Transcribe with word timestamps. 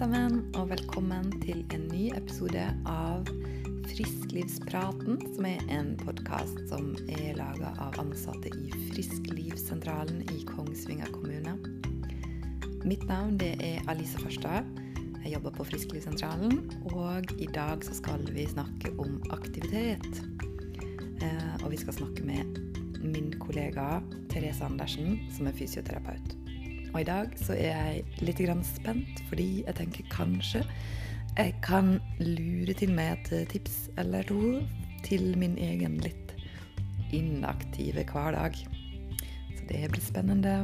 sammen, 0.00 0.38
og 0.56 0.70
velkommen 0.70 1.26
til 1.42 1.58
en 1.74 1.82
ny 1.90 2.06
episode 2.16 2.62
av 2.88 3.26
Frisklivspraten, 3.90 5.18
som 5.34 5.44
er 5.44 5.60
en 5.74 5.90
podkast 6.00 6.56
som 6.70 6.94
er 7.18 7.34
laga 7.36 7.74
av 7.84 7.98
ansatte 8.00 8.48
i 8.48 8.70
Frisklivssentralen 8.94 10.22
i 10.32 10.38
Kongsvinger 10.48 11.12
kommune. 11.12 11.52
Mitt 12.80 13.04
navn 13.10 13.36
det 13.42 13.52
er 13.60 13.84
Alisa 13.92 14.24
Farstad. 14.24 14.72
Jeg 15.20 15.34
jobber 15.34 15.58
på 15.58 15.68
Frisklivssentralen, 15.68 16.62
og 16.94 17.36
i 17.36 17.50
dag 17.52 17.84
så 17.84 18.00
skal 18.00 18.24
vi 18.32 18.48
snakke 18.48 18.96
om 18.96 19.20
aktivitet. 19.36 20.24
Eh, 21.20 21.56
og 21.60 21.74
vi 21.74 21.84
skal 21.84 22.00
snakke 22.00 22.24
med 22.24 22.56
min 23.04 23.34
kollega 23.36 23.98
Therese 24.32 24.64
Andersen, 24.64 25.18
som 25.36 25.52
er 25.52 25.60
fysioterapeut. 25.60 26.39
Og 26.90 27.00
i 27.00 27.06
dag 27.06 27.34
så 27.38 27.54
er 27.54 27.70
jeg 27.70 28.24
litt 28.26 28.40
grann 28.42 28.64
spent, 28.66 29.22
fordi 29.30 29.62
jeg 29.66 29.78
tenker 29.78 30.10
kanskje 30.10 30.64
jeg 31.38 31.54
kan 31.62 32.00
lure 32.18 32.74
til 32.74 32.90
meg 32.92 33.14
et 33.14 33.48
tips 33.52 33.76
eller 34.02 34.26
to 34.26 34.58
til 35.06 35.38
min 35.38 35.54
egen 35.62 36.00
litt 36.02 36.34
inaktive 37.14 38.02
hverdag. 38.10 38.58
Så 39.54 39.68
det 39.70 39.86
blir 39.94 40.02
spennende. 40.02 40.56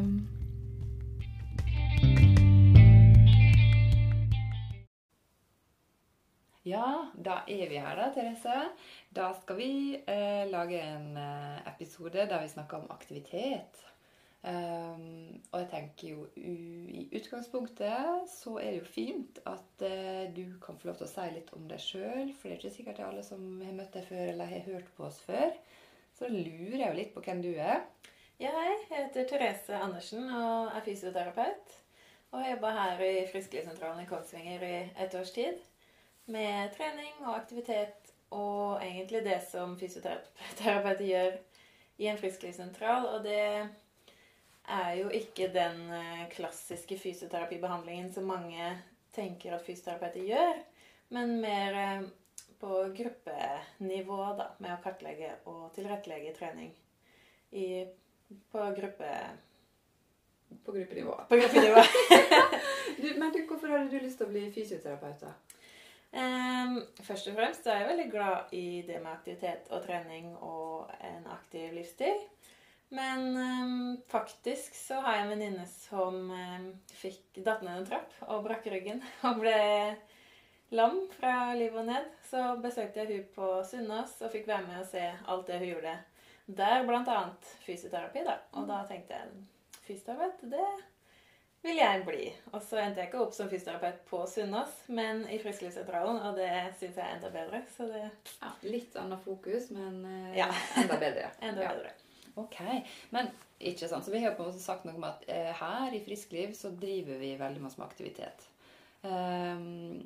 Ja, 6.67 7.13
da 7.15 7.45
er 7.47 7.69
vi 7.71 7.79
her, 7.79 7.95
da, 7.95 8.11
Therese. 8.11 8.73
Da 9.15 9.31
skal 9.39 9.57
vi 9.57 9.73
eh, 10.03 10.49
lage 10.51 10.83
en 10.83 11.13
eh, 11.17 11.61
episode 11.71 12.27
der 12.27 12.43
vi 12.43 12.49
snakker 12.51 12.83
om 12.83 12.91
aktivitet. 12.91 13.87
Um, 14.47 15.41
og 15.51 15.59
jeg 15.59 15.69
tenker 15.73 16.11
jo 16.13 16.27
i 16.39 17.09
utgangspunktet 17.19 18.29
så 18.31 18.53
er 18.61 18.69
det 18.77 18.83
jo 18.85 18.91
fint 18.95 19.41
at 19.43 19.83
uh, 19.83 20.29
du 20.37 20.45
kan 20.63 20.77
få 20.79 20.93
lov 20.93 21.01
til 21.01 21.09
å 21.09 21.11
si 21.11 21.25
litt 21.35 21.51
om 21.57 21.65
deg 21.67 21.83
sjøl. 21.83 22.31
For 22.31 22.47
det 22.47 22.55
er 22.55 22.61
ikke 22.61 22.75
sikkert 22.77 23.01
det 23.01 23.03
er 23.03 23.09
alle 23.09 23.25
som 23.27 23.43
har 23.65 23.75
møtt 23.75 23.97
deg 23.97 24.07
før 24.07 24.23
eller 24.31 24.53
har 24.53 24.69
hørt 24.69 24.93
på 24.95 25.09
oss 25.09 25.19
før. 25.27 25.51
Så 26.15 26.31
lurer 26.31 26.77
jeg 26.79 26.87
jo 26.87 26.99
litt 27.01 27.11
på 27.15 27.25
hvem 27.27 27.43
du 27.43 27.51
er. 27.53 27.83
Ja, 28.39 28.53
hei. 28.53 28.69
jeg 28.69 28.85
heter 28.93 29.27
Therese 29.33 29.81
Andersen 29.81 30.29
og 30.29 30.77
er 30.77 30.85
fysioterapeut. 30.85 31.75
Og 32.31 32.39
har 32.43 32.53
jobba 32.53 32.71
her 32.77 33.03
i 33.07 33.15
Frisklivssentralen 33.33 34.05
i 34.05 34.09
Kongsvinger 34.11 34.63
i 34.63 34.77
et 35.03 35.17
års 35.19 35.33
tid. 35.35 35.59
Med 36.31 36.71
trening 36.77 37.19
og 37.25 37.35
aktivitet 37.35 38.13
og 38.35 38.83
egentlig 38.83 39.25
det 39.27 39.41
som 39.51 39.75
fysioterapeuter 39.79 41.05
gjør 41.13 41.37
i 41.99 42.09
en 42.11 42.19
frisklivssentral. 42.19 43.07
Og 43.15 43.25
det 43.25 43.43
er 44.69 44.93
jo 45.01 45.09
ikke 45.15 45.49
den 45.55 45.83
eh, 45.95 46.27
klassiske 46.33 46.99
fysioterapibehandlingen 46.99 48.13
som 48.13 48.29
mange 48.29 48.71
tenker 49.15 49.57
at 49.57 49.65
fysioterapeuter 49.65 50.27
gjør, 50.27 50.61
men 51.15 51.37
mer 51.41 51.79
eh, 51.81 52.07
på 52.61 52.83
gruppenivå, 52.97 54.21
da, 54.39 54.51
med 54.59 54.75
å 54.75 54.81
kartlegge 54.85 55.35
og 55.51 55.69
tilrettelegge 55.77 56.35
trening 56.37 56.73
i, 57.53 57.85
på 58.53 58.71
gruppe... 58.79 59.11
På 60.65 60.73
gruppenivå. 60.73 61.15
På 61.29 61.37
gruppenivå. 61.37 61.83
du, 63.03 63.09
men 63.19 63.33
du, 63.35 63.43
hvorfor 63.49 63.73
hadde 63.75 63.91
du 63.91 63.99
lyst 64.01 64.21
til 64.21 64.29
å 64.29 64.33
bli 64.33 64.47
fysioterapeut, 64.55 65.27
da? 65.27 65.35
Um, 66.17 66.79
først 67.05 67.29
og 67.29 67.35
fremst 67.37 67.67
er 67.69 67.83
jeg 67.83 67.89
veldig 67.91 68.07
glad 68.13 68.53
i 68.57 68.83
det 68.87 69.01
med 69.03 69.11
aktivitet 69.11 69.67
og 69.75 69.83
trening 69.85 70.31
og 70.39 70.87
en 71.05 71.27
aktiv 71.35 71.75
livsstil. 71.77 72.23
Men 72.97 73.29
um, 73.37 74.03
faktisk 74.09 74.75
så 74.79 75.03
har 75.05 75.19
jeg 75.19 75.27
en 75.27 75.33
venninne 75.35 75.69
som 75.69 76.19
um, 76.33 76.67
fikk 76.97 77.43
datt 77.45 77.65
ned 77.67 77.83
en 77.83 77.89
trapp 77.91 78.15
og 78.31 78.45
brakk 78.47 78.69
ryggen 78.73 79.03
og 79.29 79.43
ble 79.43 79.57
lam 80.77 81.03
fra 81.15 81.53
livet 81.59 81.83
og 81.83 81.89
ned. 81.91 82.11
Så 82.31 82.43
besøkte 82.63 83.03
jeg 83.05 83.13
hun 83.13 83.33
på 83.37 83.55
Sunnaas 83.69 84.17
og 84.23 84.33
fikk 84.33 84.49
være 84.49 84.69
med 84.71 84.83
og 84.83 84.91
se 84.91 85.07
alt 85.13 85.51
det 85.51 85.61
hun 85.63 85.75
gjorde 85.75 85.97
der, 86.47 86.85
bl.a. 86.87 87.23
fysioterapi. 87.67 88.25
da. 88.25 88.39
Og 88.57 88.69
da 88.69 88.83
tenkte 88.89 89.19
jeg 89.19 89.33
fysioterapeut, 89.87 90.45
det 90.51 90.69
vil 91.67 91.81
jeg 91.81 92.05
bli. 92.07 92.31
Og 92.53 92.63
så 92.63 92.79
endte 92.81 93.03
jeg 93.03 93.11
ikke 93.11 93.23
opp 93.25 93.35
som 93.35 93.51
fysioterapeut 93.51 94.05
på 94.09 94.23
Sunnaas, 94.31 94.79
men 94.87 95.25
i 95.33 95.41
Frisklivssentralen, 95.43 96.23
og 96.23 96.39
det 96.39 96.51
syns 96.79 96.97
jeg 96.97 97.03
er 97.03 97.17
enda 97.19 97.33
bedre. 97.35 97.63
Så 97.77 97.91
det 97.91 98.05
ja, 98.07 98.55
Litt 98.67 98.97
annet 99.01 99.23
fokus, 99.27 99.71
men 99.75 100.03
uh, 100.07 100.35
ja. 100.39 100.49
enda 100.79 101.01
bedre. 101.03 101.31
enda 101.51 101.73
bedre. 101.75 101.95
Ok, 102.37 102.59
men 103.17 103.31
ikke 103.59 103.89
sant. 103.89 104.05
Så 104.05 104.13
vi 104.13 104.21
har 104.25 104.35
på 104.37 104.45
en 104.45 104.51
måte 104.51 104.61
sagt 104.61 104.85
noe 104.85 104.99
om 104.99 105.07
at 105.09 105.25
eh, 105.33 105.53
her 105.57 105.95
i 105.97 106.03
Friskliv 106.05 106.53
så 106.57 106.75
driver 106.77 107.17
vi 107.23 107.33
veldig 107.41 107.63
masse 107.65 107.81
med 107.81 107.89
aktivitet. 107.89 108.45
Um, 109.07 110.03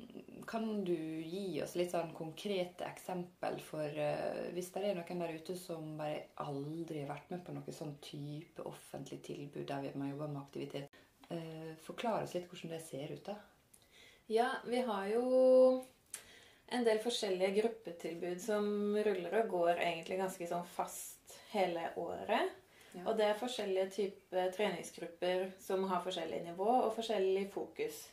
kan 0.47 0.83
du 0.85 0.95
gi 1.23 1.61
oss 1.63 1.73
litt 1.79 1.93
sånn 1.93 2.11
konkrete 2.13 2.85
eksempel 2.85 3.55
for 3.65 3.87
uh, 3.87 4.49
hvis 4.53 4.69
det 4.75 4.83
er 4.85 4.97
noen 4.99 5.23
der 5.23 5.37
ute 5.39 5.55
som 5.57 5.95
bare 5.97 6.27
aldri 6.43 7.01
har 7.01 7.09
vært 7.15 7.31
med 7.33 7.41
på 7.47 7.55
noe 7.55 7.73
sånn 7.73 7.95
type 8.03 8.61
offentlig 8.67 9.21
tilbud 9.25 9.65
der 9.71 9.87
vi 9.87 9.93
må 9.95 10.11
jobbe 10.11 10.27
med 10.33 10.43
aktivitet? 10.43 10.99
Uh, 11.31 11.71
forklar 11.81 12.27
oss 12.27 12.35
litt 12.35 12.51
hvordan 12.51 12.75
det 12.75 12.83
ser 12.85 13.15
ut, 13.15 13.31
da. 13.31 13.39
Ja, 14.31 14.51
vi 14.67 14.83
har 14.85 15.07
jo 15.11 15.23
en 16.71 16.85
del 16.87 17.01
forskjellige 17.03 17.55
gruppetilbud 17.57 18.43
som 18.43 18.67
ruller 18.95 19.39
og 19.41 19.55
går 19.55 19.81
egentlig 19.81 20.19
ganske 20.21 20.47
sånn 20.47 20.67
fast 20.75 21.20
hele 21.51 21.89
året. 21.99 22.57
Ja. 22.91 23.03
Og 23.05 23.17
det 23.17 23.27
er 23.27 23.39
forskjellige 23.39 23.89
typer 23.95 24.51
treningsgrupper 24.55 25.51
som 25.59 25.83
har 25.87 26.03
forskjellig 26.03 26.41
nivå 26.43 26.67
og 26.67 26.93
forskjellig 26.95 27.45
fokus. 27.53 28.03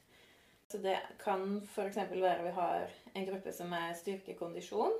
Så 0.69 0.79
det 0.79 0.99
kan 1.23 1.63
f.eks. 1.65 1.97
være 1.97 2.43
vi 2.45 2.51
har 2.51 2.91
en 3.15 3.27
gruppe 3.27 3.53
som 3.53 3.73
er 3.73 3.95
styrkekondisjon. 3.99 4.99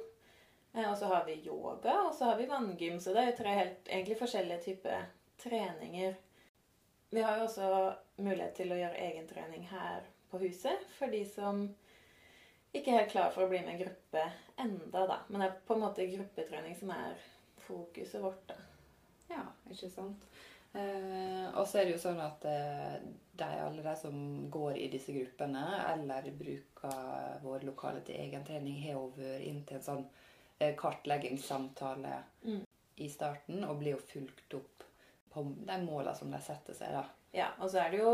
Eh, 0.73 0.91
og 0.91 0.97
så 0.99 1.11
har 1.13 1.25
vi 1.27 1.43
yoga, 1.47 2.01
og 2.09 2.15
så 2.15 2.25
har 2.25 2.37
vi 2.37 2.49
vanngym. 2.49 3.01
Så 3.01 3.13
det 3.13 3.23
er 3.23 3.31
jo 3.31 3.37
tre 3.43 3.55
helt 3.59 3.89
egentlig 3.89 4.19
forskjellige 4.19 4.63
typer 4.65 5.05
treninger. 5.43 6.15
Vi 7.11 7.21
har 7.21 7.37
jo 7.39 7.45
også 7.45 7.69
mulighet 8.17 8.57
til 8.57 8.73
å 8.73 8.81
gjøre 8.81 9.05
egentrening 9.11 9.69
her 9.71 10.09
på 10.31 10.41
huset 10.43 10.83
for 10.99 11.13
de 11.13 11.23
som 11.25 11.63
ikke 12.73 12.93
er 12.93 12.99
helt 13.03 13.13
klar 13.13 13.31
for 13.33 13.47
å 13.47 13.49
bli 13.49 13.63
med 13.63 13.75
en 13.75 13.81
gruppe 13.81 14.25
enda, 14.61 15.05
da. 15.09 15.19
Men 15.29 15.41
det 15.41 15.47
er 15.49 15.61
på 15.69 15.77
en 15.77 15.85
måte 15.87 16.09
gruppetrening 16.11 16.77
som 16.77 16.93
er 16.93 17.17
fokuset 17.69 18.23
vårt, 18.23 18.49
da. 18.51 18.59
Ja, 19.29 19.45
ikke 19.71 19.91
sant. 19.93 20.25
Eh, 20.73 21.47
og 21.57 21.65
så 21.69 21.81
er 21.81 21.89
det 21.89 21.95
jo 21.95 22.01
sånn 22.03 22.21
at 22.21 22.45
eh, 22.49 22.97
de, 23.39 23.49
alle 23.65 23.85
de 23.85 23.95
som 23.97 24.17
går 24.53 24.77
i 24.77 24.89
disse 24.93 25.15
gruppene, 25.17 25.65
eller 25.95 26.29
bruker 26.37 27.39
vår 27.45 27.65
lokale 27.69 28.03
til 28.07 28.21
egentrening, 28.21 28.81
har 28.85 28.99
jo 28.99 29.07
vært 29.17 29.47
inn 29.49 29.63
til 29.69 29.79
en 29.79 29.87
sånn 29.87 30.05
eh, 30.59 30.75
kartleggingssamtale 30.79 32.17
mm. 32.45 32.65
i 33.05 33.09
starten, 33.13 33.65
og 33.65 33.81
blir 33.81 33.97
jo 33.97 34.05
fulgt 34.13 34.59
opp 34.61 34.85
på 35.33 35.45
de 35.69 35.79
måla 35.85 36.15
som 36.17 36.33
de 36.33 36.41
setter 36.43 36.77
seg, 36.77 36.93
da. 36.97 37.07
Ja, 37.37 37.51
og 37.61 37.69
så 37.69 37.83
er 37.83 37.93
det 37.93 38.01
jo 38.01 38.13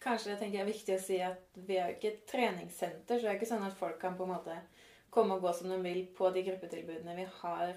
kanskje 0.00 0.30
det 0.32 0.38
tenker 0.40 0.58
jeg 0.58 0.64
er 0.64 0.70
viktig 0.70 0.94
å 0.96 1.02
si 1.02 1.16
at 1.20 1.58
vi 1.68 1.76
er 1.76 1.90
jo 1.90 1.96
ikke 1.98 2.12
et 2.12 2.22
treningssenter, 2.30 3.18
så 3.18 3.26
det 3.26 3.32
er 3.32 3.38
ikke 3.38 3.50
sånn 3.50 3.66
at 3.66 3.76
folk 3.76 3.98
kan 4.00 4.16
på 4.16 4.24
en 4.24 4.32
måte 4.32 4.56
komme 5.12 5.36
og 5.36 5.44
gå 5.44 5.52
som 5.56 5.68
de 5.72 5.76
vil 5.84 6.06
på 6.16 6.30
de 6.32 6.44
gruppetilbudene 6.46 7.16
vi 7.18 7.26
har 7.40 7.76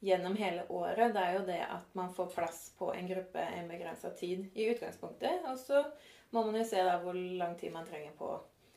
gjennom 0.00 0.36
hele 0.36 0.64
året, 0.68 1.12
det 1.14 1.20
er 1.20 1.34
jo 1.36 1.42
det 1.46 1.60
at 1.66 1.94
man 1.98 2.12
får 2.14 2.30
plass 2.34 2.60
på 2.78 2.92
en 2.94 3.08
gruppe 3.08 3.42
en 3.44 3.68
begrensa 3.68 4.10
tid 4.16 4.46
i 4.54 4.70
utgangspunktet. 4.72 5.44
Og 5.50 5.58
så 5.58 5.82
må 6.30 6.44
man 6.46 6.56
jo 6.56 6.64
se 6.64 6.80
da 6.84 6.96
hvor 7.02 7.16
lang 7.16 7.56
tid 7.60 7.74
man 7.74 7.88
trenger 7.88 8.14
på 8.18 8.30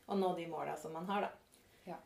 å 0.06 0.18
nå 0.20 0.34
de 0.36 0.48
måla 0.52 0.76
som 0.78 0.94
man 0.94 1.08
har, 1.08 1.28
da. 1.28 1.32
Ja, 1.94 2.00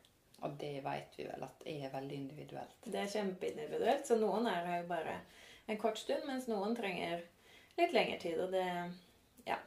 Og 0.46 0.54
det 0.62 0.84
vet 0.86 1.18
vi 1.18 1.26
vel 1.26 1.48
at 1.48 1.66
er 1.66 1.90
veldig 1.94 2.20
individuelt. 2.22 2.78
Det 2.86 3.02
er 3.02 3.10
kjempeindividuelt. 3.16 4.06
Så 4.06 4.20
noen 4.22 4.46
er 4.52 4.70
her 4.70 4.84
jo 4.84 4.92
bare 4.92 5.18
en 5.66 5.82
kort 5.82 5.98
stund, 5.98 6.28
mens 6.30 6.46
noen 6.48 6.78
trenger 6.78 7.26
litt 7.80 7.98
lengre 7.98 8.22
tid. 8.22 8.40
Og 8.46 8.54
det 8.54 8.68
Ja. 9.48 9.58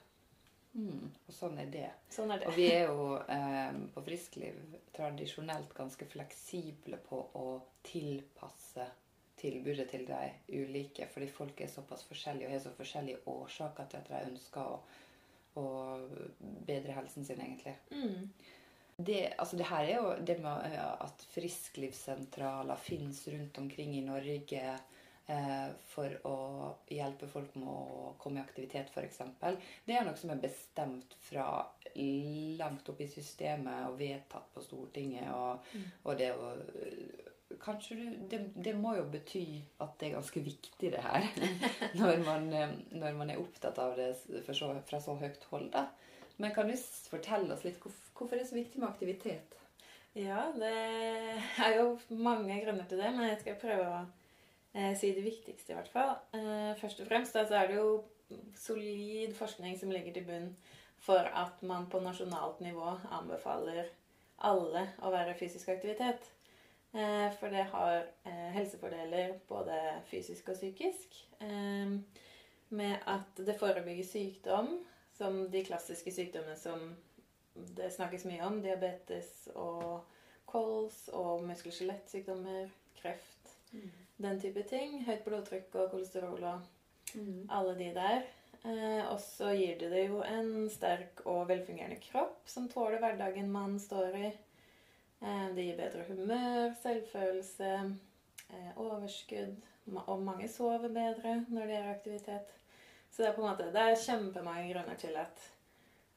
Mm, 0.78 1.10
og 1.26 1.34
sånn 1.34 1.58
er 1.58 1.66
det. 1.66 1.90
Sånn 2.08 2.30
er 2.30 2.38
det. 2.38 2.46
Og 2.46 2.54
vi 2.54 2.70
er 2.70 2.86
jo 2.86 3.16
eh, 3.18 3.80
på 3.90 4.02
Friskliv 4.06 4.78
tradisjonelt 4.94 5.74
ganske 5.74 6.06
fleksible 6.06 7.00
på 7.08 7.18
å 7.34 7.46
tilpasse 7.82 8.86
tilbudet 9.40 9.88
til 9.90 10.06
de 10.08 10.20
ulike. 10.52 11.08
Fordi 11.10 11.28
folk 11.32 11.60
er 11.60 11.72
såpass 11.72 12.04
forskjellige 12.08 12.48
og 12.48 12.54
har 12.54 12.64
så 12.64 12.74
forskjellige 12.76 13.22
årsaker 13.32 13.90
til 13.90 14.00
at 14.00 14.10
de 14.12 14.22
ønsker 14.30 14.72
å, 14.76 14.78
å 15.60 15.66
bedre 16.68 16.96
helsen 16.96 17.26
sin, 17.26 17.42
egentlig. 17.42 17.76
Mm. 17.90 18.30
Det, 19.00 19.20
altså 19.38 19.56
det 19.56 19.68
her 19.70 19.86
er 19.88 19.94
jo 19.96 20.14
det 20.28 20.36
med 20.44 20.74
at 20.76 21.22
frisklivssentraler 21.32 22.80
finnes 22.84 23.22
rundt 23.32 23.58
omkring 23.58 23.94
i 23.96 24.04
Norge 24.04 24.60
eh, 24.60 25.68
for 25.88 26.16
å 26.28 26.36
hjelpe 26.92 27.28
folk 27.30 27.54
med 27.56 27.70
å 27.70 28.10
komme 28.20 28.42
i 28.42 28.44
aktivitet, 28.44 28.92
f.eks. 28.92 29.22
Det 29.86 29.96
er 29.96 30.04
noe 30.04 30.20
som 30.20 30.34
er 30.34 30.42
bestemt 30.42 31.16
fra 31.24 31.46
langt 32.60 32.92
opp 32.92 33.00
i 33.00 33.08
systemet 33.08 33.88
og 33.88 33.96
vedtatt 34.02 34.52
på 34.52 34.62
Stortinget. 34.64 35.32
Og, 35.32 35.72
mm. 35.72 35.88
og 36.04 36.20
det 36.20 36.30
å 36.36 36.52
kanskje 37.62 37.96
du, 37.96 38.04
det, 38.30 38.40
det, 38.54 38.74
må 38.78 38.94
jo 38.96 39.06
bety 39.10 39.44
at 39.82 39.96
det 40.00 40.08
er 40.08 40.16
ganske 40.18 40.42
viktig, 40.44 40.92
det 40.92 41.02
her. 41.04 41.26
når, 42.00 42.22
man, 42.26 42.52
eh, 42.54 42.76
når 42.94 43.16
man 43.18 43.32
er 43.32 43.40
opptatt 43.42 43.78
av 43.82 43.96
det 43.98 44.12
så, 44.20 44.70
fra 44.86 45.00
så 45.02 45.16
høyt 45.20 45.46
hold. 45.50 45.70
da. 45.74 45.88
Men 46.40 46.54
kan 46.54 46.70
du 46.70 46.76
fortelle 47.10 47.52
oss 47.54 47.66
litt 47.66 47.80
hvorfor 47.82 48.36
det 48.36 48.44
er 48.44 48.50
så 48.52 48.56
viktig 48.60 48.80
med 48.80 48.88
aktivitet? 48.88 49.56
Ja, 50.16 50.48
det 50.56 50.72
er 51.62 51.76
jo 51.76 51.92
mange 52.18 52.56
grunner 52.64 52.86
til 52.90 52.98
det, 52.98 53.12
men 53.14 53.28
jeg 53.28 53.42
skal 53.42 53.60
prøve 53.60 53.84
å 53.86 54.00
eh, 54.74 54.94
si 54.98 55.12
det 55.14 55.26
viktigste, 55.26 55.72
i 55.72 55.78
hvert 55.78 55.92
fall. 55.92 56.16
Eh, 56.34 56.72
først 56.80 57.04
og 57.04 57.10
fremst 57.10 57.36
da, 57.36 57.44
så 57.46 57.60
er 57.60 57.70
det 57.70 57.78
jo 57.78 57.92
solid 58.58 59.34
forskning 59.38 59.78
som 59.78 59.92
ligger 59.92 60.14
til 60.16 60.26
bunn 60.26 60.50
for 61.00 61.30
at 61.42 61.62
man 61.66 61.86
på 61.90 62.00
nasjonalt 62.02 62.60
nivå 62.60 62.92
anbefaler 63.10 63.88
alle 64.48 64.86
å 65.04 65.12
være 65.12 65.36
fysisk 65.38 65.70
aktivitet. 65.72 66.24
Eh, 66.92 67.28
for 67.38 67.52
det 67.54 67.68
har 67.70 67.96
eh, 68.24 68.48
helsefordeler 68.56 69.36
både 69.48 69.76
fysisk 70.10 70.48
og 70.50 70.58
psykisk. 70.58 71.20
Eh, 71.40 71.92
med 72.70 72.96
at 73.06 73.42
det 73.46 73.58
forebygger 73.58 74.06
sykdom, 74.06 74.72
som 75.14 75.42
de 75.50 75.64
klassiske 75.64 76.12
sykdommene 76.14 76.56
som 76.56 76.90
det 77.76 77.90
snakkes 77.94 78.24
mye 78.30 78.42
om. 78.46 78.60
Diabetes 78.62 79.48
og 79.54 80.04
kols 80.50 81.08
og 81.14 81.44
muskel-skjelettsykdommer, 81.46 82.70
kreft. 83.00 83.56
Mm. 83.72 83.90
Den 84.20 84.40
type 84.42 84.62
ting. 84.68 85.00
Høyt 85.06 85.24
blodtrykk 85.26 85.74
og 85.82 85.90
kolesterol 85.94 86.42
og 86.42 86.62
mm. 87.14 87.48
alle 87.48 87.74
de 87.78 87.90
der. 87.96 88.22
Eh, 88.60 89.02
og 89.08 89.16
så 89.24 89.54
gir 89.56 89.78
det 89.80 89.88
det 89.94 90.04
jo 90.10 90.20
en 90.26 90.68
sterk 90.72 91.22
og 91.24 91.46
velfungerende 91.48 92.00
kropp 92.02 92.48
som 92.50 92.68
tåler 92.68 93.00
hverdagen 93.00 93.48
man 93.52 93.78
står 93.80 94.18
i. 94.18 94.32
Eh, 95.20 95.46
det 95.54 95.66
gir 95.66 95.76
bedre 95.78 96.04
humør, 96.08 96.74
selvfølelse, 96.82 97.72
eh, 98.50 98.72
overskudd. 98.76 99.56
Og 100.06 100.22
mange 100.22 100.48
sover 100.48 100.88
bedre 100.88 101.44
når 101.48 101.66
de 101.66 101.78
gjør 101.78 101.94
aktivitet. 101.94 102.52
Så 103.10 103.22
det 103.22 103.30
er 103.30 103.34
på 103.34 103.42
en 103.42 103.50
måte, 103.50 103.72
det 103.74 103.80
er 103.82 104.04
kjempemange 104.04 104.68
grunner 104.72 105.00
til 105.00 105.16
at 105.18 105.48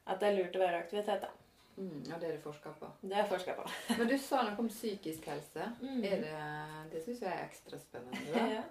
at 0.05 0.19
det 0.19 0.29
er 0.29 0.38
lurt 0.38 0.57
å 0.57 0.61
være 0.63 0.77
i 0.77 0.83
aktivitet. 0.83 1.21
da. 1.23 1.29
Mm, 1.77 2.03
og 2.13 2.19
det 2.21 2.27
er 2.27 2.35
det 2.35 2.44
forska 2.44 2.71
på. 2.79 2.89
Det 3.01 3.17
er 3.17 3.27
forska 3.29 3.55
på. 3.57 3.65
Men 3.97 4.09
du 4.11 4.17
sa 4.21 4.44
noe 4.45 4.59
om 4.61 4.69
psykisk 4.69 5.25
helse. 5.31 5.69
Mm. 5.81 6.01
Det, 6.03 6.17
det 6.91 7.03
syns 7.06 7.23
jeg 7.23 7.31
er 7.31 7.45
ekstra 7.47 7.81
spennende. 7.81 8.23
Ja. 8.53 8.63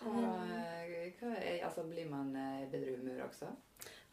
Hva, 0.00 0.12
hva 0.16 1.30
er, 1.36 1.58
altså, 1.66 1.82
blir 1.84 2.06
man 2.08 2.30
i 2.32 2.68
bedre 2.72 2.94
humør 2.96 3.26
også? 3.26 3.50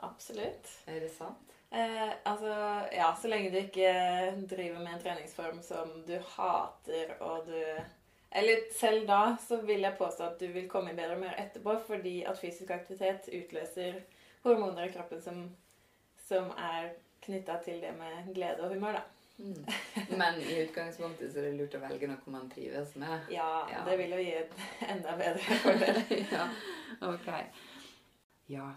Absolutt. 0.05 0.71
Er 0.87 0.99
det 1.03 1.11
sant? 1.11 1.53
Eh, 1.71 2.11
altså, 2.23 2.53
ja, 2.95 3.11
så 3.21 3.27
lenge 3.27 3.51
du 3.51 3.57
ikke 3.59 3.91
driver 4.49 4.79
med 4.79 4.93
en 4.93 5.03
treningsform 5.03 5.61
som 5.61 5.91
du 6.07 6.15
hater, 6.37 7.15
og 7.19 7.47
du 7.47 7.61
Eller 8.31 8.67
selv 8.75 9.07
da 9.07 9.37
så 9.39 9.61
vil 9.63 9.81
jeg 9.81 9.95
påstå 9.97 10.23
at 10.23 10.39
du 10.39 10.47
vil 10.51 10.67
komme 10.69 10.91
i 10.91 10.95
bedre 10.95 11.15
humør 11.15 11.35
etterpå, 11.39 11.77
fordi 11.87 12.23
at 12.23 12.39
fysisk 12.39 12.69
aktivitet 12.69 13.29
utløser 13.33 14.01
hormoner 14.43 14.83
i 14.83 14.91
kroppen 14.91 15.21
som 15.21 15.47
som 16.27 16.51
er 16.57 16.89
knytta 17.23 17.59
til 17.63 17.79
det 17.81 17.93
med 17.97 18.33
glede 18.35 18.63
og 18.63 18.73
humør, 18.73 18.99
da. 18.99 19.03
Mm. 19.37 19.65
Men 20.21 20.41
i 20.41 20.63
utgangspunktet 20.63 21.31
så 21.33 21.39
er 21.39 21.49
det 21.49 21.57
lurt 21.59 21.77
å 21.77 21.81
velge 21.83 22.09
noe 22.09 22.33
man 22.33 22.49
trives 22.51 22.95
med. 22.99 23.29
Ja, 23.31 23.67
ja. 23.71 23.83
det 23.85 23.97
vil 24.01 24.15
jo 24.15 24.21
gi 24.23 24.33
et 24.41 24.55
enda 24.93 25.15
bedre 25.19 25.59
fordel. 25.63 26.01
ja, 26.35 26.47
ok. 27.11 27.29
Ja. 28.47 28.71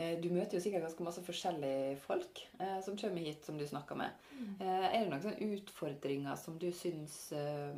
Eh, 0.00 0.16
du 0.22 0.30
møter 0.32 0.56
jo 0.56 0.62
sikkert 0.64 0.86
ganske 0.86 1.04
masse 1.04 1.22
forskjellige 1.26 1.96
folk 2.06 2.42
eh, 2.58 2.78
som 2.84 2.98
kommer 3.00 3.26
hit, 3.26 3.44
som 3.44 3.58
du 3.60 3.66
snakker 3.68 3.98
med. 4.00 4.26
Mm. 4.32 4.52
Eh, 4.56 4.86
er 4.88 4.98
det 4.98 5.08
noen 5.10 5.24
sånne 5.26 5.50
utfordringer 5.58 6.40
som 6.40 6.56
du 6.60 6.70
syns 6.74 7.18
eh, 7.36 7.76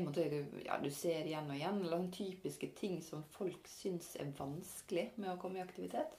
måte, 0.00 0.24
ja, 0.64 0.78
du 0.80 0.90
ser 0.94 1.26
igjen 1.26 1.50
og 1.50 1.58
igjen? 1.58 1.82
Eller 1.82 1.98
sånne 1.98 2.16
typiske 2.16 2.72
ting 2.78 3.00
som 3.04 3.24
folk 3.36 3.68
syns 3.68 4.14
er 4.16 4.32
vanskelig 4.38 5.10
med 5.18 5.34
å 5.34 5.38
komme 5.42 5.60
i 5.60 5.66
aktivitet? 5.66 6.16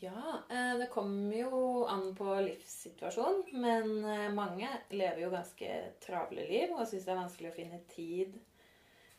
Ja, 0.00 0.42
eh, 0.50 0.78
det 0.78 0.90
kommer 0.92 1.36
jo 1.36 1.86
an 1.88 2.14
på 2.18 2.34
livssituasjon. 2.44 3.44
Men 3.52 4.04
eh, 4.04 4.28
mange 4.34 4.68
lever 4.90 5.22
jo 5.24 5.32
ganske 5.32 5.80
travle 6.04 6.44
liv 6.50 6.74
og 6.74 6.86
syns 6.88 7.06
det 7.06 7.14
er 7.14 7.22
vanskelig 7.22 7.52
å 7.52 7.56
finne 7.56 7.80
tid 7.94 8.36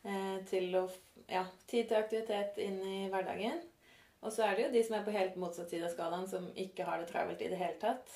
eh, 0.03 0.37
til, 0.49 0.69
å, 0.77 0.85
ja, 1.25 1.45
tid 1.65 1.89
til 1.89 2.01
aktivitet 2.01 2.59
inn 2.61 2.79
i 2.83 2.99
hverdagen. 3.09 3.63
Og 4.19 4.33
så 4.35 4.43
er 4.43 4.55
det 4.55 4.65
jo 4.65 4.71
de 4.73 4.81
som 4.83 4.97
er 4.97 5.05
på 5.05 5.13
helt 5.15 5.37
motsatt 5.39 5.71
side 5.71 5.87
av 5.87 5.93
skalaen, 5.93 6.27
som 6.27 6.49
ikke 6.59 6.83
har 6.87 6.99
det 6.99 7.07
travelt 7.11 7.41
i 7.41 7.47
det 7.51 7.59
hele 7.59 7.77
tatt. 7.79 8.09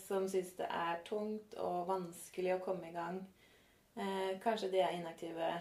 Som 0.00 0.26
syns 0.30 0.56
det 0.58 0.66
er 0.66 1.04
tungt 1.06 1.54
og 1.62 1.84
vanskelig 1.86 2.56
å 2.56 2.62
komme 2.64 2.90
i 2.90 2.96
gang. 2.96 3.20
Kanskje 4.42 4.72
de 4.72 4.80
er 4.82 4.96
inaktive. 4.98 5.52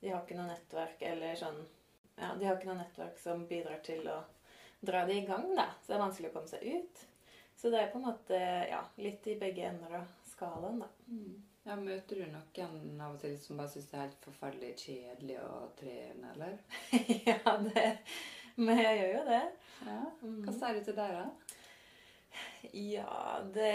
De 0.00 0.10
har 0.10 0.24
ikke 0.24 0.38
noe 0.38 0.48
nettverk 0.48 1.04
eller 1.12 1.38
sånn 1.38 1.60
Ja, 2.18 2.34
de 2.36 2.48
har 2.48 2.58
ikke 2.58 2.72
noe 2.72 2.80
nettverk 2.80 3.20
som 3.22 3.46
bidrar 3.48 3.78
til 3.84 4.02
å 4.10 4.18
dra 4.80 5.04
de 5.06 5.20
i 5.20 5.26
gang, 5.28 5.46
da. 5.56 5.70
Så 5.78 5.92
det 5.92 5.96
er 5.96 6.02
vanskelig 6.02 6.32
å 6.32 6.34
komme 6.34 6.50
seg 6.50 6.66
ut. 6.66 7.04
Så 7.56 7.70
det 7.70 7.80
er 7.80 7.92
på 7.92 8.00
en 8.00 8.08
måte 8.08 8.40
ja, 8.68 8.80
litt 9.00 9.26
i 9.28 9.38
begge 9.40 9.68
ender 9.68 10.00
av 10.00 10.10
skalaen, 10.32 10.82
da. 10.82 10.90
Mm. 11.06 11.38
Ja, 11.68 11.76
Møter 11.76 12.16
du 12.16 12.24
noen 12.32 13.00
av 13.04 13.14
og 13.14 13.20
til 13.20 13.34
som 13.40 13.60
bare 13.60 13.68
syns 13.68 13.90
det 13.90 13.98
er 13.98 14.06
helt 14.06 14.22
forferdelig 14.24 14.70
kjedelig 14.80 15.36
å 15.44 15.56
trene, 15.76 16.30
eller? 16.34 16.54
ja, 17.28 17.56
det 17.66 17.84
Men 18.60 18.78
jeg 18.82 18.98
gjør 18.98 19.14
jo 19.14 19.24
det. 19.30 19.42
Ja. 19.86 20.00
Hva 20.44 20.52
sier 20.52 20.76
du 20.76 20.84
til 20.84 20.96
deg, 20.98 21.14
da? 21.16 21.56
Ja, 22.76 23.12
det 23.54 23.70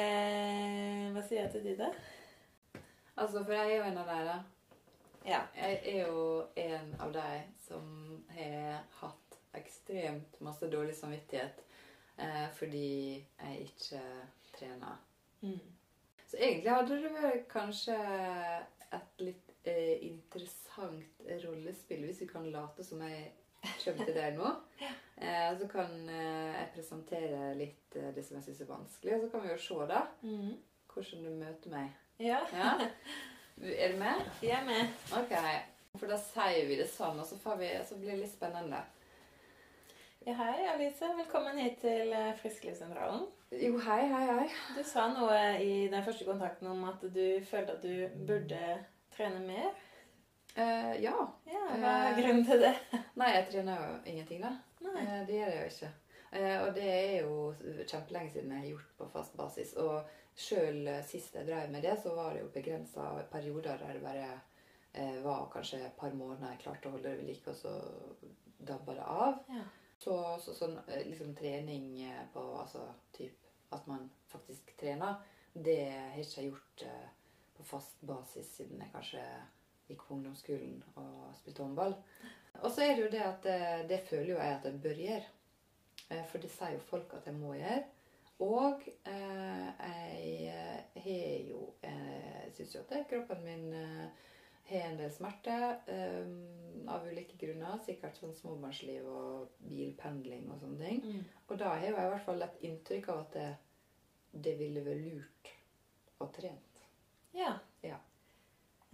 Hva 1.15 1.23
sier 1.25 1.41
jeg 1.41 1.53
til 1.55 1.63
de, 1.65 1.77
da? 1.79 1.87
Altså, 3.15 3.41
for 3.41 3.53
jeg 3.55 3.71
er 3.71 3.79
jo 3.79 3.87
en 3.87 3.97
av 3.97 4.11
dere. 4.11 4.35
Ja. 5.25 5.39
Jeg 5.57 5.79
er 5.89 6.01
jo 6.05 6.25
en 6.61 6.91
av 7.01 7.13
de 7.15 7.29
som 7.65 7.87
har 8.35 8.83
hatt 8.99 9.39
ekstremt 9.57 10.37
masse 10.43 10.67
dårlig 10.69 10.93
samvittighet 10.97 11.63
eh, 12.19 12.45
fordi 12.53 13.15
jeg 13.15 13.65
ikke 13.65 14.01
trener. 14.57 14.99
Mm. 15.41 15.63
Så 16.27 16.37
egentlig 16.37 16.75
hadde 16.75 16.99
det 17.01 17.13
vært 17.15 17.47
kanskje 17.49 17.97
et 18.93 19.23
litt 19.23 19.55
eh, 19.65 19.95
interessant 20.11 21.25
rollespill 21.45 22.05
hvis 22.05 22.21
vi 22.21 22.29
kan 22.29 22.45
late 22.53 22.85
som 22.85 23.01
jeg 23.07 23.31
kommer 23.81 24.07
til 24.07 24.17
deg 24.17 24.39
nå. 24.39 24.53
Eh, 25.15 25.53
så 25.56 25.63
kan 25.71 26.09
eh, 26.12 26.56
jeg 26.57 26.71
presentere 26.73 27.53
litt 27.56 27.94
eh, 27.95 28.09
det 28.12 28.19
som 28.27 28.35
jeg 28.35 28.44
syns 28.50 28.57
er 28.65 28.67
vanskelig, 28.67 29.13
og 29.15 29.21
så 29.21 29.29
kan 29.31 29.45
vi 29.45 29.53
jo 29.53 29.62
se 29.63 29.85
da 29.88 30.01
mm. 30.27 30.50
hvordan 30.91 31.21
du 31.23 31.29
møter 31.38 31.71
meg. 31.71 31.94
Ja. 32.19 32.41
ja. 32.51 32.73
Er 33.63 33.94
du 33.94 34.01
med? 34.01 34.25
Jeg 34.44 34.57
er 34.57 34.67
med. 34.67 34.91
Ok. 35.15 35.31
For 35.95 36.12
da 36.12 36.19
sier 36.19 36.67
vi 36.67 36.75
det 36.81 36.89
sånn, 36.91 37.21
og 37.23 37.29
så, 37.29 37.56
vi, 37.56 37.71
så 37.88 37.95
blir 37.95 38.12
det 38.12 38.25
litt 38.25 38.33
spennende. 38.33 38.81
Ja, 40.25 40.33
hei, 40.40 40.66
Alice. 40.73 41.06
Velkommen 41.19 41.59
hit 41.61 41.80
til 41.83 42.09
eh, 42.11 42.31
Frisklivssentralen. 42.40 43.28
Jo, 43.54 43.75
hei, 43.85 43.99
hei, 44.09 44.23
hei. 44.25 44.45
Du 44.73 44.81
sa 44.83 45.04
noe 45.13 45.37
i 45.61 45.85
den 45.92 46.04
første 46.04 46.25
kontakten 46.25 46.71
om 46.71 46.81
at 46.90 47.04
du 47.13 47.25
følte 47.45 47.75
at 47.75 47.83
du 47.85 48.23
burde 48.25 48.61
trene 49.13 49.44
mer. 49.45 49.69
Uh, 50.56 50.94
ja. 51.04 51.16
ja. 51.52 51.64
Hva 51.76 51.94
er 52.07 52.18
grunnen 52.19 52.45
til 52.47 52.62
det? 52.64 52.74
Nei, 53.19 53.30
jeg 53.35 53.47
trener 53.52 53.81
jo 53.81 53.95
ingenting, 54.07 54.44
da. 54.45 54.54
Uh, 54.85 55.21
det 55.28 55.40
gjør 55.40 55.52
jeg 55.52 55.62
jo 55.62 55.71
ikke. 55.74 55.92
Uh, 56.35 56.57
og 56.62 56.69
det 56.76 56.85
er 56.92 57.16
jo 57.26 57.35
kjempelenge 57.83 58.31
siden 58.33 58.54
jeg 58.56 58.62
har 58.62 58.69
gjort 58.69 58.94
på 59.00 59.09
fast 59.14 59.35
basis. 59.40 59.76
Og 59.83 60.16
sjøl 60.35 60.90
sist 61.07 61.35
jeg 61.35 61.47
drev 61.47 61.71
med 61.74 61.83
det, 61.83 61.97
så 62.04 62.16
var 62.16 62.33
det 62.35 62.44
jo 62.45 62.54
begrensa 62.56 63.12
perioder 63.31 63.81
der 63.83 63.97
det 63.97 64.04
bare 64.04 64.30
var 65.26 65.50
kanskje 65.52 65.81
et 65.83 65.95
par 66.00 66.14
måneder 66.16 66.54
jeg 66.54 66.62
klarte 66.62 66.88
å 66.88 66.94
holde 66.94 67.09
det 67.09 67.18
ved 67.19 67.28
like, 67.28 67.52
og 67.52 67.57
så 67.59 67.71
dabba 68.64 68.94
det 68.95 69.04
av. 69.04 69.42
Ja. 69.52 69.64
Så, 70.00 70.16
så 70.44 70.54
sånn 70.56 70.78
eh, 70.88 71.04
liksom 71.07 71.33
trening 71.35 72.02
eh, 72.04 72.24
på 72.33 72.44
altså 72.59 72.85
typ 73.16 73.44
at 73.76 73.88
man 73.90 74.09
faktisk 74.31 74.76
trener, 74.80 75.19
det 75.54 75.81
har 75.88 76.16
jeg 76.19 76.28
ikke 76.28 76.47
gjort 76.50 76.83
på 77.56 77.64
fast 77.68 78.02
basis 78.06 78.50
siden 78.57 78.81
jeg 78.83 78.92
kanskje 78.94 79.24
gikk 79.87 80.06
på 80.07 80.15
ungdomsskolen 80.18 80.83
og 80.95 81.35
spilte 81.39 81.63
håndball. 81.63 81.95
Og 82.61 82.71
så 82.71 82.85
er 82.85 82.95
det 82.95 83.04
jo 83.06 83.11
det 83.11 83.23
at 83.23 83.44
det, 83.44 83.59
det 83.89 84.04
føler 84.09 84.30
jo 84.33 84.39
jeg 84.39 84.56
at 84.56 84.69
jeg 84.69 84.81
bør 84.83 85.01
gjøre. 85.06 85.25
Uh, 86.06 86.23
for 86.30 86.44
det 86.44 86.51
sier 86.54 86.77
jo 86.77 86.85
folk 86.89 87.13
at 87.18 87.27
jeg 87.30 87.37
må 87.37 87.54
gjøre. 87.57 87.83
Og 88.45 88.85
uh, 89.07 89.68
jeg 89.80 90.85
har 90.95 91.49
jo 91.49 91.59
Jeg 91.83 92.51
syns 92.56 92.75
jo 92.75 92.81
at 92.83 93.07
kroppen 93.09 93.44
min 93.44 93.73
har 94.65 94.89
en 94.89 94.97
del 94.97 95.11
smerte 95.13 95.56
um, 95.87 96.87
av 96.89 97.06
ulike 97.06 97.37
grunner. 97.42 97.77
Sikkert 97.85 98.18
sånn 98.19 98.33
småbarnsliv 98.37 99.06
og 99.09 99.59
bilpendling 99.69 100.47
og 100.49 100.61
sånne 100.61 100.89
ting. 100.89 101.04
Mm. 101.04 101.27
Og 101.49 101.59
da 101.61 101.75
har 101.75 101.85
jeg 101.85 101.94
i 101.94 102.09
hvert 102.13 102.25
fall 102.25 102.45
et 102.45 102.65
inntrykk 102.69 103.11
av 103.13 103.21
at 103.25 103.37
det, 103.37 103.49
det 104.47 104.56
ville 104.61 104.85
vært 104.85 105.06
lurt 105.06 105.54
og 106.23 106.31
trent. 106.35 106.83
Ja. 107.35 107.57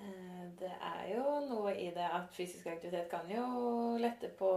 Eh, 0.01 0.43
det 0.59 0.71
er 0.71 1.07
jo 1.13 1.37
noe 1.47 1.73
i 1.77 1.89
det 1.95 2.07
at 2.07 2.33
fysisk 2.35 2.67
aktivitet 2.71 3.09
kan 3.11 3.29
jo 3.31 3.45
lette 4.01 4.31
på 4.39 4.51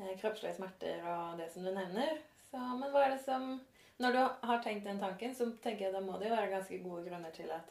eh, 0.00 0.14
kroppslige 0.20 0.56
smerter 0.58 1.04
og 1.10 1.38
det 1.40 1.50
som 1.52 1.66
du 1.66 1.72
nevner. 1.74 2.20
Så, 2.50 2.58
men 2.58 2.90
hva 2.92 3.06
er 3.06 3.16
det 3.16 3.22
som 3.26 3.56
Når 4.02 4.10
du 4.10 4.18
har 4.18 4.62
tenkt 4.62 4.86
den 4.88 4.98
tanken, 4.98 5.34
så 5.34 5.46
tenker 5.62 5.86
jeg 5.86 5.94
da 5.94 6.00
må 6.02 6.16
det 6.18 6.26
jo 6.26 6.34
være 6.34 6.50
ganske 6.50 6.78
gode 6.82 7.04
grunner 7.06 7.30
til 7.30 7.50
at 7.54 7.68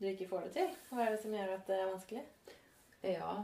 du 0.00 0.08
ikke 0.10 0.26
får 0.28 0.48
det 0.48 0.56
til? 0.56 0.72
Hva 0.90 1.04
er 1.04 1.12
det 1.14 1.20
som 1.22 1.34
gjør 1.36 1.52
at 1.54 1.68
det 1.68 1.76
er 1.78 1.92
vanskelig? 1.92 2.22
Ja, 3.06 3.34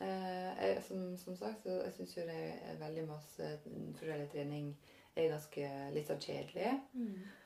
Eh, 0.00 0.66
jeg, 0.68 0.82
som, 0.86 1.16
som 1.16 1.36
sagt, 1.36 1.62
så 1.62 1.80
jeg 1.82 1.92
syns 1.96 2.16
jo 2.16 2.26
det 2.28 2.38
er 2.70 2.78
veldig 2.78 3.04
masse 3.08 3.50
forskjellig 3.98 4.28
trening 4.30 4.70
er 5.18 5.32
ganske 5.32 5.70
litt 5.94 6.10
sånn 6.10 6.22
kjedelig. 6.22 6.68
Eh, 6.70 7.37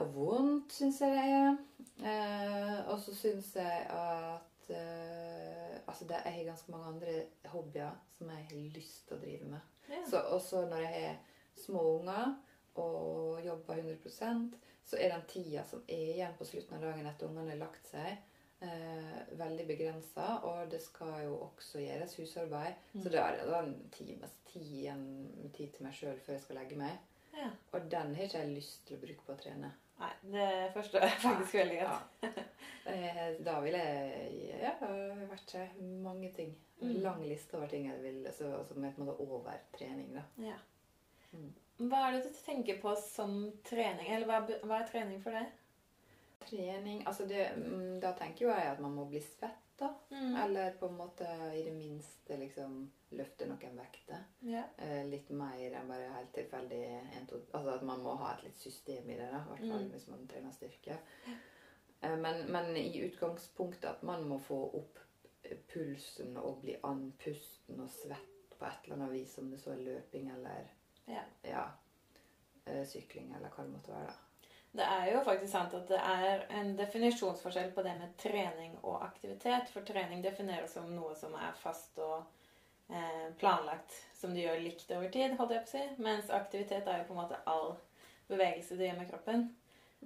og 0.00 0.14
vondt, 0.14 0.72
syns 0.72 1.00
jeg 1.00 1.16
det 1.16 1.24
er. 1.26 1.58
Eh, 2.00 2.76
og 2.88 3.00
så 3.02 3.14
syns 3.14 3.50
jeg 3.56 3.86
at 3.92 4.70
eh, 4.72 5.76
Altså, 5.90 6.04
det, 6.06 6.20
jeg 6.24 6.32
har 6.32 6.44
ganske 6.44 6.72
mange 6.72 6.86
andre 6.86 7.12
hobbyer 7.50 7.94
som 8.14 8.28
jeg 8.30 8.44
har 8.50 8.56
lyst 8.76 9.08
til 9.08 9.16
å 9.16 9.20
drive 9.20 9.48
med. 9.50 9.70
Ja. 9.90 10.02
Så 10.06 10.20
også 10.36 10.60
når 10.70 10.84
jeg 10.84 10.92
har 10.94 11.16
små 11.58 11.82
unger 11.96 12.36
og 12.78 13.40
jobber 13.42 13.80
100% 13.82 14.52
så 14.90 14.98
er 14.98 15.12
den 15.12 15.26
tida 15.28 15.64
som 15.64 15.82
er 15.86 16.12
igjen 16.14 16.36
på 16.38 16.46
slutten 16.48 16.76
av 16.76 16.82
dagen 16.82 17.06
etter 17.06 17.28
ungene 17.28 17.52
har 17.52 17.60
lagt 17.60 17.90
seg, 17.92 18.16
eh, 18.58 19.18
veldig 19.38 19.66
begrensa. 19.68 20.26
Og 20.48 20.70
det 20.72 20.80
skal 20.82 21.26
jo 21.26 21.36
også 21.46 21.82
gjøres 21.84 22.16
husarbeid. 22.18 22.80
Mm. 22.92 23.02
Så 23.02 23.12
det 23.12 23.20
er 23.22 23.38
da 23.46 23.60
en 23.62 23.76
times 23.94 24.34
tid 24.50 24.72
igjen 24.80 25.04
tid 25.54 25.76
til 25.76 25.86
meg 25.86 25.94
sjøl 25.94 26.18
før 26.24 26.36
jeg 26.36 26.44
skal 26.46 26.58
legge 26.58 26.80
meg. 26.80 26.98
Ja. 27.36 27.50
Og 27.72 27.90
den 27.90 28.14
har 28.14 28.24
ikke 28.26 28.38
jeg 28.42 28.54
lyst 28.56 28.86
til 28.86 28.96
å 28.98 29.00
bruke 29.04 29.26
på 29.26 29.32
å 29.34 29.38
trene. 29.40 29.70
Nei, 30.00 30.10
det 30.32 30.48
forstår 30.74 31.04
jeg 31.04 31.18
faktisk 31.26 31.54
veldig 31.60 31.78
godt. 31.82 32.24
Ja. 32.24 32.46
Eh, 32.90 33.34
Da 33.44 33.58
vil 33.60 33.74
jeg 33.76 34.60
Ja, 34.62 34.70
det 34.80 34.88
har 34.88 35.26
vært 35.30 35.52
mange 36.02 36.30
ting. 36.36 36.54
Mm. 36.80 36.94
lang 37.04 37.20
liste 37.28 37.58
over 37.58 37.68
ting 37.68 37.84
jeg 37.90 37.98
vil 38.00 38.24
så, 38.32 38.64
Som 38.64 38.84
er 38.84 38.94
på 38.96 39.02
en 39.02 39.06
måte 39.10 39.20
over 39.20 39.58
trening, 39.76 40.14
da. 40.16 40.22
Ja. 40.40 40.56
Mm. 41.32 41.50
Hva 41.90 42.06
er 42.06 42.12
det 42.16 42.22
du 42.30 42.38
tenker 42.44 42.78
på 42.80 42.94
som 42.96 43.52
trening? 43.68 44.08
Eller 44.08 44.26
hva, 44.26 44.40
hva 44.64 44.78
er 44.80 44.88
trening 44.88 45.20
for 45.22 45.36
deg? 45.36 45.52
Trening 46.40 47.02
Altså, 47.06 47.26
det, 47.28 47.50
mm, 47.56 47.98
da 48.00 48.12
tenker 48.18 48.46
jo 48.46 48.52
jeg 48.54 48.70
at 48.70 48.80
man 48.80 48.94
må 48.96 49.04
bli 49.10 49.20
svett, 49.24 49.58
da. 49.80 49.90
Mm. 50.10 50.36
Eller 50.44 50.72
på 50.80 50.88
en 50.88 50.96
måte 50.96 51.26
i 51.56 51.62
det 51.64 51.72
minste 51.72 52.36
liksom 52.36 52.80
løfte 53.16 53.46
noen 53.48 53.78
vekter. 53.80 54.24
Yeah. 54.44 54.66
Eh, 54.78 55.04
litt 55.08 55.30
mer 55.34 55.60
enn 55.80 55.88
bare 55.88 56.10
helt 56.14 56.32
tilfeldig 56.36 56.80
en, 57.00 57.26
to, 57.28 57.40
Altså 57.52 57.74
at 57.78 57.84
man 57.88 58.02
må 58.04 58.14
ha 58.20 58.34
et 58.34 58.44
litt 58.48 58.60
system 58.60 59.08
i 59.10 59.16
det, 59.18 59.28
da. 59.32 59.40
I 59.44 59.48
hvert 59.52 59.64
fall 59.66 59.84
Mm. 59.86 59.90
hvis 59.94 60.08
man 60.12 60.26
trener 60.28 60.52
styrke. 60.52 60.98
Eh, 62.00 62.16
men, 62.16 62.44
men 62.52 62.76
i 62.76 63.00
utgangspunktet 63.06 63.90
at 63.90 64.02
man 64.02 64.24
må 64.28 64.38
få 64.38 64.60
opp 64.80 65.00
eh, 65.42 65.58
pulsen 65.72 66.36
og 66.36 66.60
bli 66.62 66.76
andpusten 66.82 67.80
og 67.80 67.90
svett 67.90 68.56
på 68.58 68.64
et 68.68 68.84
eller 68.84 68.96
annet 68.98 69.12
vis, 69.12 69.38
om 69.38 69.50
det 69.50 69.60
så 69.60 69.72
er 69.72 69.84
løping 69.86 70.30
eller 70.30 70.68
yeah. 71.08 71.24
ja, 71.42 71.64
eh, 72.66 72.84
sykling 72.86 73.32
eller 73.36 73.48
hva 73.54 73.64
det 73.64 73.72
måtte 73.72 73.92
være. 73.96 74.12
da. 74.12 74.26
Det 74.72 74.86
er 74.86 75.08
jo 75.10 75.22
faktisk 75.26 75.50
sant 75.52 75.72
at 75.74 75.88
det 75.90 75.98
er 75.98 76.44
en 76.60 76.76
definisjonsforskjell 76.78 77.72
på 77.74 77.82
det 77.82 77.96
med 77.98 78.12
trening 78.22 78.76
og 78.84 79.00
aktivitet. 79.02 79.70
For 79.72 79.86
trening 79.86 80.22
defineres 80.22 80.76
som 80.76 80.90
noe 80.94 81.16
som 81.18 81.34
er 81.34 81.56
fast 81.58 81.98
og 81.98 82.20
eh, 82.88 83.32
planlagt, 83.40 83.96
som 84.14 84.34
du 84.34 84.38
gjør 84.44 84.62
likt 84.62 84.92
over 84.94 85.10
tid, 85.10 85.34
holdt 85.40 85.56
jeg 85.56 85.64
på 85.64 85.72
å 85.72 85.74
si. 85.74 85.86
Mens 86.06 86.30
aktivitet 86.30 86.86
er 86.86 87.02
jo 87.02 87.08
på 87.08 87.16
en 87.16 87.22
måte 87.24 87.40
all 87.50 87.72
bevegelse 88.30 88.78
du 88.78 88.86
gjør 88.86 89.00
med 89.00 89.10
kroppen. 89.10 89.48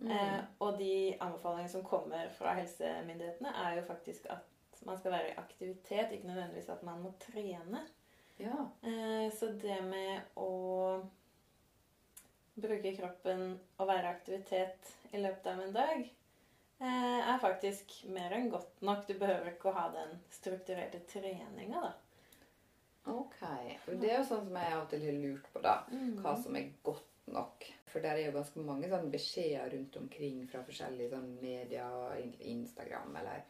Eh, 0.02 0.40
og 0.64 0.78
de 0.78 1.14
anbefalingene 1.21 1.71
som 1.71 1.85
kommer 1.87 2.33
fra 2.38 2.54
helsemyndighetene, 2.59 3.52
er 3.66 3.76
jo 3.78 3.85
faktisk 3.87 4.26
at 4.33 4.80
man 4.85 4.99
skal 4.99 5.14
være 5.14 5.28
i 5.28 5.37
aktivitet, 5.38 6.12
ikke 6.12 6.26
nødvendigvis 6.26 6.73
at 6.73 6.83
man 6.83 7.04
må 7.04 7.12
trene. 7.21 7.85
ja. 8.38 8.64
Eh, 8.83 9.28
så 9.33 9.52
det 9.62 9.78
med 9.85 10.21
å 10.37 10.49
bruke 12.54 12.94
kroppen 12.96 13.46
og 13.78 13.88
være 13.88 14.12
aktivitet 14.14 14.92
i 15.12 15.23
løpet 15.23 15.46
av 15.50 15.62
en 15.64 15.75
dag, 15.75 16.04
eh, 16.80 17.20
er 17.32 17.42
faktisk 17.42 17.96
mer 18.14 18.34
enn 18.37 18.50
godt 18.52 18.82
nok. 18.87 19.06
Du 19.08 19.14
behøver 19.18 19.52
ikke 19.52 19.70
å 19.73 19.76
ha 19.78 19.88
den 19.94 20.18
strukturerte 20.34 21.02
treninga, 21.11 21.82
da. 21.88 21.94
Ok. 23.12 23.40
Det 23.87 24.08
er 24.08 24.20
jo 24.20 24.28
sånn 24.28 24.46
som 24.46 24.56
jeg 24.56 24.73
av 24.73 24.84
og 24.84 24.92
til 24.92 25.02
har 25.04 25.18
lurt 25.20 25.50
på, 25.52 25.64
da. 25.64 25.75
Mm. 25.92 26.14
Hva 26.25 26.37
som 26.40 26.56
er 26.56 26.70
godt 26.87 27.11
nok. 27.34 27.66
For 27.90 28.04
der 28.04 28.18
er 28.18 28.26
jo 28.28 28.38
ganske 28.38 28.64
mange 28.64 28.88
sånne 28.90 29.12
beskjeder 29.12 29.70
rundt 29.75 29.96
omkring 30.00 30.40
fra 30.50 30.64
forskjellige 30.66 31.12
sånn 31.14 31.30
medier, 31.42 32.16
Instagram 32.54 33.20
eller 33.20 33.44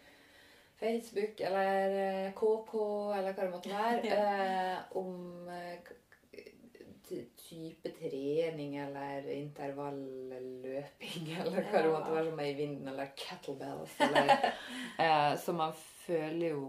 Facebook 0.81 1.41
eller 1.41 1.95
eh, 2.03 2.33
KK 2.37 2.73
eller 3.17 3.31
hva 3.33 3.45
det 3.45 3.53
måtte 3.53 3.73
være, 3.73 4.17
eh, 4.19 4.97
om 4.99 5.49
eh, 5.49 5.93
type 7.55 7.91
trening 7.99 8.77
eller 8.77 9.31
intervalløping 9.31 11.29
eller 11.41 11.69
hva 11.71 11.83
det 11.83 11.93
måtte 11.93 12.17
være 12.17 12.31
som 12.31 12.43
er 12.43 12.51
i 12.51 12.57
vinden, 12.59 12.89
eller 12.91 13.13
kettlebells. 13.19 13.95
Eller, 14.09 14.49
eh, 15.05 15.31
så 15.41 15.55
man 15.57 15.77
føler 16.07 16.55
jo 16.55 16.65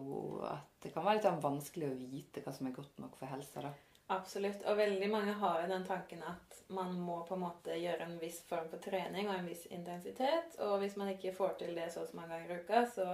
at 0.46 0.84
det 0.84 0.94
kan 0.94 1.06
være 1.06 1.18
litt 1.18 1.28
sånn 1.28 1.44
vanskelig 1.44 1.90
å 1.90 1.98
vite 1.98 2.46
hva 2.46 2.54
som 2.54 2.70
er 2.70 2.76
godt 2.76 3.02
nok 3.02 3.18
for 3.20 3.32
helsa. 3.32 3.66
da. 3.66 3.74
Absolutt. 4.14 4.62
Og 4.70 4.78
veldig 4.78 5.08
mange 5.10 5.34
har 5.40 5.64
jo 5.64 5.72
den 5.72 5.88
tanken 5.88 6.22
at 6.30 6.60
man 6.68 6.94
må 7.02 7.24
på 7.26 7.34
en 7.34 7.46
måte 7.48 7.78
gjøre 7.80 8.06
en 8.06 8.20
viss 8.22 8.44
form 8.46 8.68
for 8.70 8.84
trening 8.84 9.30
og 9.30 9.40
en 9.40 9.50
viss 9.50 9.66
intensitet. 9.74 10.60
Og 10.62 10.78
hvis 10.84 10.98
man 11.02 11.10
ikke 11.16 11.34
får 11.34 11.58
til 11.64 11.74
det 11.78 11.90
så 11.94 12.04
og 12.04 12.12
så 12.12 12.20
mange 12.20 12.36
ganger 12.36 12.54
i 12.54 12.60
uka, 12.62 12.84
så 12.86 13.08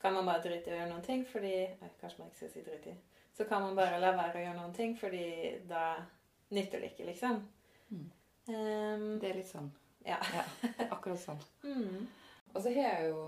kan 0.00 0.14
man 0.14 0.30
bare 0.30 0.44
drite 0.44 0.70
i 0.70 0.74
å 0.74 0.78
gjøre 0.78 0.92
noen 0.92 1.06
ting 1.06 1.24
fordi 1.26 1.56
Kanskje 2.00 2.20
man 2.20 2.30
ikke 2.30 2.44
skal 2.44 2.52
si 2.52 2.64
drite 2.68 2.94
i. 2.94 2.96
Så 3.34 3.48
kan 3.50 3.64
man 3.64 3.74
bare 3.74 3.98
la 3.98 4.12
være 4.14 4.38
å 4.38 4.44
gjøre 4.44 4.58
noen 4.60 4.76
ting, 4.76 4.92
fordi 4.98 5.26
da 5.66 5.96
nytter 6.54 6.80
det 6.80 6.92
ikke, 6.92 7.06
liksom. 7.10 7.40
Mm. 7.90 8.04
Um, 8.48 9.18
Det 9.20 9.30
er 9.30 9.34
litt 9.40 9.50
sånn. 9.50 9.70
ja. 10.04 10.18
Ja, 10.34 10.44
akkurat 10.90 11.20
sånn. 11.20 11.40
Mm. 11.64 12.06
Og 12.54 12.62
så 12.62 12.70
har 12.74 12.82
jeg 13.00 13.10
jo 13.10 13.22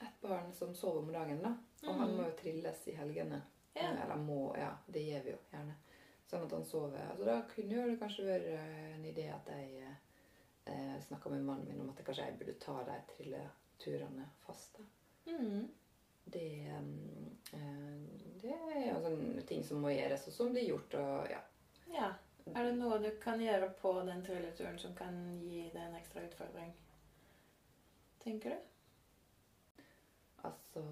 et 0.00 0.16
barn 0.22 0.50
som 0.52 0.74
sover 0.74 0.98
om 1.02 1.12
dagen, 1.12 1.40
da. 1.42 1.54
Og 1.88 1.94
han 1.94 2.08
Mhm. 2.10 2.16
må 2.18 2.24
jo 2.28 2.34
trilles 2.36 2.82
i 2.88 2.92
helgene. 2.98 3.40
Ja. 3.74 3.90
Eller 4.04 4.16
må, 4.16 4.56
ja. 4.58 4.72
Det 4.86 5.00
gjør 5.06 5.22
vi 5.24 5.30
jo 5.30 5.38
gjerne. 5.52 5.74
Sånn 6.28 6.44
at 6.44 6.52
han 6.52 6.64
sover. 6.64 7.00
Altså, 7.10 7.24
da 7.24 7.40
kunne 7.48 7.72
jo 7.78 7.86
det 7.88 7.98
kanskje 8.00 8.26
vært 8.26 8.46
eh, 8.52 8.94
en 8.94 9.04
idé 9.08 9.28
at 9.32 9.46
jeg 9.48 9.86
eh, 10.66 11.00
snakka 11.06 11.30
med 11.30 11.44
mannen 11.46 11.66
min 11.68 11.80
om 11.80 11.88
at 11.90 11.96
jeg 11.96 12.06
kanskje 12.06 12.26
jeg 12.26 12.38
burde 12.38 12.58
ta 12.60 12.82
de 12.84 12.98
trilleturene 13.14 14.26
fast. 14.46 14.76
da. 14.76 14.84
Mm. 15.32 15.68
Det, 16.28 16.44
eh, 17.52 17.62
det 18.42 18.52
er 18.52 18.92
jo 18.92 19.00
sånne 19.06 19.46
ting 19.46 19.64
som 19.64 19.80
må 19.80 19.88
gjøres, 19.94 20.26
og 20.28 20.32
som 20.34 20.52
blir 20.52 20.68
gjort. 20.68 20.94
og 20.94 21.30
ja. 21.30 21.40
Ja. 21.94 22.12
Er 22.56 22.64
det 22.64 22.76
noe 22.78 22.96
du 23.02 23.10
kan 23.20 23.40
gjøre 23.40 23.68
på 23.80 23.92
den 24.08 24.22
trilleturen 24.24 24.78
som 24.80 24.94
kan 24.96 25.16
gi 25.44 25.66
deg 25.72 25.82
en 25.82 25.96
ekstra 25.98 26.24
utfordring? 26.24 26.70
Tenker 28.22 28.54
du? 28.54 29.82
Altså, 30.48 30.82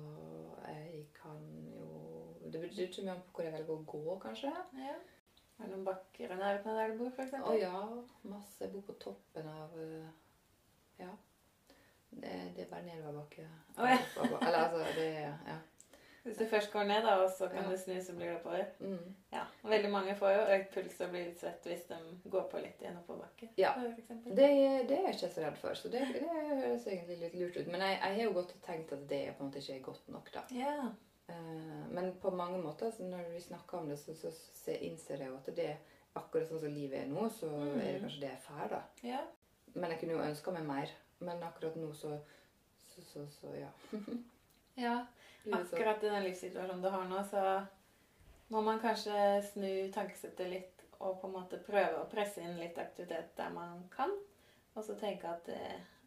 jeg 0.68 1.06
kan 1.16 1.38
jo 1.72 2.50
Det 2.52 2.60
betyr 2.60 2.82
ikke 2.82 3.02
mye 3.02 3.14
om 3.14 3.22
hvor 3.32 3.44
jeg 3.44 3.52
velger 3.54 3.72
å 3.74 3.84
gå, 3.92 4.18
kanskje. 4.22 4.52
Ja. 4.78 4.96
Er 5.56 5.64
det 5.64 5.70
noen 5.72 5.86
bakker 5.86 6.32
i 6.32 6.36
nærheten 6.38 6.70
av 6.70 6.78
der 6.78 6.92
du 6.92 6.98
bor, 7.00 7.12
f.eks.? 7.14 7.38
Å 7.40 7.54
ja, 7.56 7.80
masse. 8.28 8.58
Jeg 8.60 8.72
bor 8.74 8.84
på 8.86 8.98
toppen 9.02 9.48
av 9.50 9.78
eh, 9.80 10.10
Ja. 11.00 11.14
Det, 12.10 12.34
det 12.56 12.64
er 12.64 12.68
bare 12.70 12.86
nedoverbakke. 12.86 13.46
Å, 13.76 13.88
ja. 13.88 13.96
Eller 14.22 14.60
altså, 14.60 14.84
det 14.96 15.08
Ja. 15.24 15.56
Hvis 16.26 16.36
du 16.40 16.46
først 16.50 16.72
går 16.72 16.84
ned, 16.88 17.02
da, 17.06 17.12
og 17.22 17.30
så 17.30 17.46
kan 17.48 17.62
Ja. 17.64 17.70
du 17.70 17.76
snu, 17.78 17.94
så 18.02 18.12
blir 18.16 18.26
det 18.26 18.36
oppover. 18.40 18.64
Mm. 18.80 19.14
Ja. 19.32 19.44
og 19.62 19.70
Veldig 19.70 19.90
mange 19.92 20.14
får 20.18 20.32
jo 20.34 20.46
økt 20.56 20.72
puls 20.74 21.00
og 21.00 21.10
blir 21.12 21.24
litt 21.28 21.38
svett 21.40 21.66
hvis 21.70 21.84
de 21.88 21.98
går 22.34 22.48
på 22.50 22.58
litt 22.64 22.82
i 22.82 22.86
en 22.90 22.96
oppoverbakke. 22.98 23.48
Ja. 23.56 23.72
Det, 23.78 24.36
det 24.36 24.46
er 24.98 25.06
jeg 25.06 25.14
ikke 25.14 25.30
så 25.34 25.44
redd 25.46 25.58
for, 25.62 25.74
så 25.78 25.88
det, 25.92 26.00
det 26.12 26.22
høres 26.26 26.86
egentlig 26.86 27.18
litt 27.20 27.34
lurt 27.38 27.56
ut. 27.60 27.66
Men 27.72 27.80
jeg, 27.86 27.98
jeg 28.02 28.16
har 28.16 28.22
jo 28.24 28.32
godt 28.40 28.54
tenkt 28.66 28.92
at 28.92 29.08
det 29.08 29.22
på 29.38 29.44
en 29.44 29.50
måte 29.50 29.62
ikke 29.62 29.76
er 29.78 29.84
godt 29.90 30.08
nok, 30.08 30.32
da. 30.34 30.42
Ja. 30.50 30.76
Eh, 31.28 31.84
men 31.90 32.12
på 32.22 32.30
mange 32.30 32.58
måter, 32.62 32.90
så 32.90 33.02
når 33.06 33.30
vi 33.32 33.40
snakker 33.40 33.78
om 33.78 33.88
det, 33.88 33.98
så, 33.98 34.14
så, 34.14 34.30
så 34.64 34.76
innser 34.80 35.16
jeg 35.22 35.28
jo 35.28 35.36
at 35.36 35.52
det 35.56 35.68
er 35.70 35.76
akkurat 36.16 36.48
sånn 36.48 36.60
som 36.62 36.74
livet 36.74 37.00
er 37.04 37.06
nå, 37.10 37.28
så 37.30 37.46
Mm. 37.50 37.80
er 37.80 37.92
det 37.92 38.00
kanskje 38.02 38.20
det 38.20 38.30
jeg 38.30 38.42
får, 38.48 38.68
da. 38.70 38.82
ja. 39.02 39.20
Men 39.74 39.90
jeg 39.90 39.98
kunne 40.00 40.12
jo 40.12 40.22
ønska 40.24 40.52
meg 40.52 40.64
mer. 40.66 40.92
Men 41.20 41.42
akkurat 41.42 41.76
nå 41.76 41.92
så 41.94 42.18
Så, 42.96 43.02
så, 43.04 43.26
så 43.28 43.50
ja. 43.54 43.68
ja. 44.86 45.06
Så- 45.46 45.76
Akkurat 45.76 46.02
i 46.04 46.08
den 46.10 46.24
livssituasjonen 46.24 46.82
du 46.82 46.88
har 46.90 47.04
nå, 47.08 47.22
så 47.30 47.42
må 48.50 48.62
man 48.62 48.80
kanskje 48.82 49.42
snu 49.52 49.90
tankesettet 49.94 50.48
litt 50.50 50.82
og 51.00 51.20
på 51.20 51.26
en 51.28 51.32
måte 51.36 51.58
prøve 51.62 52.00
å 52.00 52.08
presse 52.10 52.40
inn 52.42 52.56
litt 52.58 52.78
aktivitet 52.78 53.34
der 53.36 53.50
man 53.54 53.84
kan. 53.96 54.10
Og 54.76 54.84
så 54.84 54.94
tenke 54.98 55.28
at 55.28 55.44
det 55.46 55.58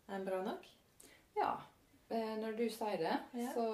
er 0.09 0.23
bra 0.25 0.41
nok. 0.43 0.65
Ja. 1.37 1.53
Eh, 2.09 2.35
Når 2.41 2.57
du 2.57 2.69
sier 2.69 2.97
det, 2.97 3.17
Ja. 3.33 3.51
så 3.53 3.65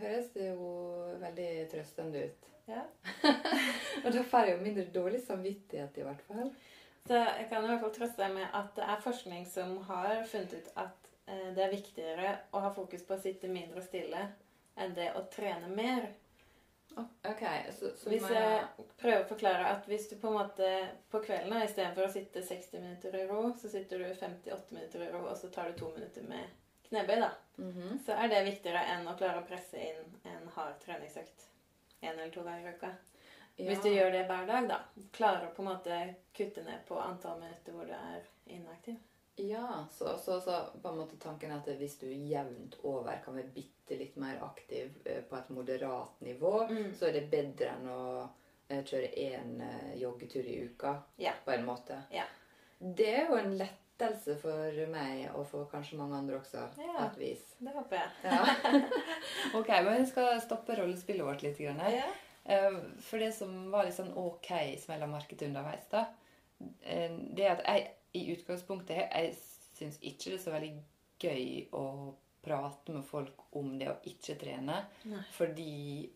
høres 0.00 0.30
det 0.32 0.48
jo 0.54 1.18
veldig 1.20 1.70
trøstende 1.70 2.24
ut. 2.24 2.48
Ja. 2.68 2.82
Og 4.04 4.12
da 4.12 4.22
får 4.22 4.46
jeg 4.46 4.56
jo 4.58 4.64
mindre 4.64 4.84
dårlig 4.94 5.20
samvittighet, 5.26 5.98
i 5.98 6.02
hvert 6.06 6.22
fall. 6.28 6.52
Så 7.06 7.14
jeg 7.18 7.48
kan 7.50 7.64
i 7.64 7.66
hvert 7.66 7.80
fall 7.80 7.90
trøste 7.96 8.16
deg 8.22 8.34
med 8.34 8.48
at 8.54 8.74
det 8.76 8.84
er 8.84 9.00
forskning 9.02 9.46
som 9.46 9.76
har 9.88 10.22
funnet 10.30 10.52
ut 10.54 10.68
at 10.76 11.10
eh, 11.26 11.48
det 11.54 11.64
er 11.64 11.70
viktigere 11.74 12.38
å 12.54 12.60
ha 12.60 12.70
fokus 12.70 13.02
på 13.02 13.14
å 13.14 13.20
sitte 13.20 13.48
mindre 13.48 13.82
stille 13.82 14.28
enn 14.76 14.94
det 14.94 15.12
å 15.18 15.24
trene 15.32 15.68
mer. 15.68 16.08
Ok, 16.96 17.42
så, 17.78 17.90
så 17.96 18.10
Hvis 18.10 18.24
jeg 18.28 18.64
prøver 19.00 19.22
å 19.22 19.28
forklare 19.28 19.68
at 19.72 19.86
hvis 19.88 20.10
du 20.10 20.16
på 20.20 20.28
en 20.28 20.36
måte 20.36 20.72
på 21.10 21.22
kvelden 21.24 21.62
istedenfor 21.64 22.04
å 22.04 22.12
sitte 22.12 22.42
60 22.44 22.82
minutter 22.82 23.16
i 23.16 23.22
ro, 23.30 23.46
så 23.60 23.70
sitter 23.72 24.02
du 24.02 24.10
58 24.14 24.74
minutter 24.76 25.06
i 25.06 25.12
ro, 25.12 25.22
og 25.30 25.38
så 25.40 25.48
tar 25.52 25.70
du 25.70 25.78
to 25.78 25.88
minutter 25.94 26.26
med 26.28 26.50
knebøy, 26.90 27.16
da. 27.22 27.30
Mhm. 27.56 28.02
Så 28.06 28.12
er 28.12 28.28
det 28.28 28.42
viktigere 28.44 28.84
enn 28.92 29.08
å 29.08 29.16
klare 29.16 29.40
å 29.40 29.48
presse 29.48 29.80
inn 29.80 30.18
en 30.28 30.52
hard 30.56 30.76
treningsøkt. 30.84 31.48
en 32.02 32.18
eller 32.18 32.30
to 32.34 32.42
ganger 32.42 32.66
i 32.66 32.74
uka. 32.74 32.88
Ja. 33.56 33.66
Hvis 33.68 33.82
du 33.82 33.88
gjør 33.88 34.10
det 34.10 34.24
hver 34.26 34.46
dag, 34.46 34.68
da. 34.68 34.78
Klarer 35.12 35.46
å 35.46 35.54
på 35.54 35.62
en 35.62 35.68
måte 35.68 35.98
kutte 36.34 36.64
ned 36.66 36.80
på 36.88 36.98
antall 36.98 37.38
minutter 37.40 37.72
hvor 37.72 37.86
du 37.86 37.92
er 37.94 38.24
inaktiv. 38.46 38.96
Ja, 39.36 39.86
så, 39.90 40.18
så, 40.18 40.40
så 40.40 40.58
på 40.82 40.88
en 40.88 40.98
måte 40.98 41.16
tanken 41.16 41.50
er 41.50 41.62
at 41.62 41.68
hvis 41.80 41.94
du 42.02 42.06
jevnt 42.10 42.74
over 42.84 43.16
kan 43.24 43.34
være 43.38 43.48
bitte 43.54 43.96
litt 43.96 44.16
mer 44.20 44.42
aktiv 44.44 44.90
eh, 45.08 45.22
på 45.28 45.36
et 45.38 45.48
moderat 45.50 46.20
nivå, 46.20 46.66
Mm. 46.68 46.90
så 46.98 47.08
er 47.08 47.12
det 47.16 47.30
bedre 47.32 47.70
enn 47.72 47.88
å 47.88 48.02
eh, 48.68 48.82
kjøre 48.84 49.08
én 49.16 49.54
eh, 49.64 49.94
joggetur 50.02 50.44
i 50.48 50.58
uka, 50.66 50.92
Ja. 51.18 51.32
på 51.44 51.54
en 51.54 51.64
måte. 51.64 51.96
Ja. 52.12 52.24
Det 52.78 53.08
er 53.14 53.26
jo 53.30 53.38
en 53.40 53.56
lettelse 53.58 54.36
for 54.42 54.78
meg, 54.92 55.24
og 55.34 55.46
for 55.48 55.64
kanskje 55.72 55.96
mange 56.00 56.16
andre 56.20 56.36
også, 56.42 56.66
på 56.76 56.82
Ja. 56.84 57.06
et 57.06 57.18
vis. 57.20 57.42
Det 57.58 57.72
håper 57.72 57.96
jeg. 57.96 58.10
Ja. 58.24 58.44
ok, 59.58 59.68
men 59.86 60.00
vi 60.02 60.06
skal 60.12 60.40
stoppe 60.44 60.76
rollespillet 60.76 61.24
vårt 61.26 61.42
litt. 61.42 61.58
Grann. 61.58 61.80
Ja. 61.92 62.10
Eh, 62.44 62.78
For 63.00 63.18
det 63.22 63.32
som 63.34 63.70
var 63.72 63.84
litt 63.88 63.96
sånn 63.96 64.12
ok, 64.18 64.52
som 64.82 64.98
la 65.00 65.06
merke 65.08 65.36
til 65.38 65.48
underveis, 65.48 65.88
da, 65.90 66.04
eh, 66.84 67.16
det 67.32 67.46
er 67.48 67.56
at 67.56 67.64
jeg 67.68 67.90
i 68.12 68.26
utgangspunktet 68.34 68.98
jeg 69.02 69.34
syns 69.76 69.98
ikke 70.02 70.32
det 70.32 70.38
er 70.38 70.42
så 70.42 70.54
veldig 70.54 70.72
gøy 71.22 71.46
å 71.78 71.84
prate 72.42 72.94
med 72.94 73.04
folk 73.06 73.46
om 73.58 73.76
det 73.78 73.88
å 73.90 74.00
ikke 74.08 74.36
trene. 74.40 74.82
Nei. 75.10 75.22
Fordi 75.36 76.10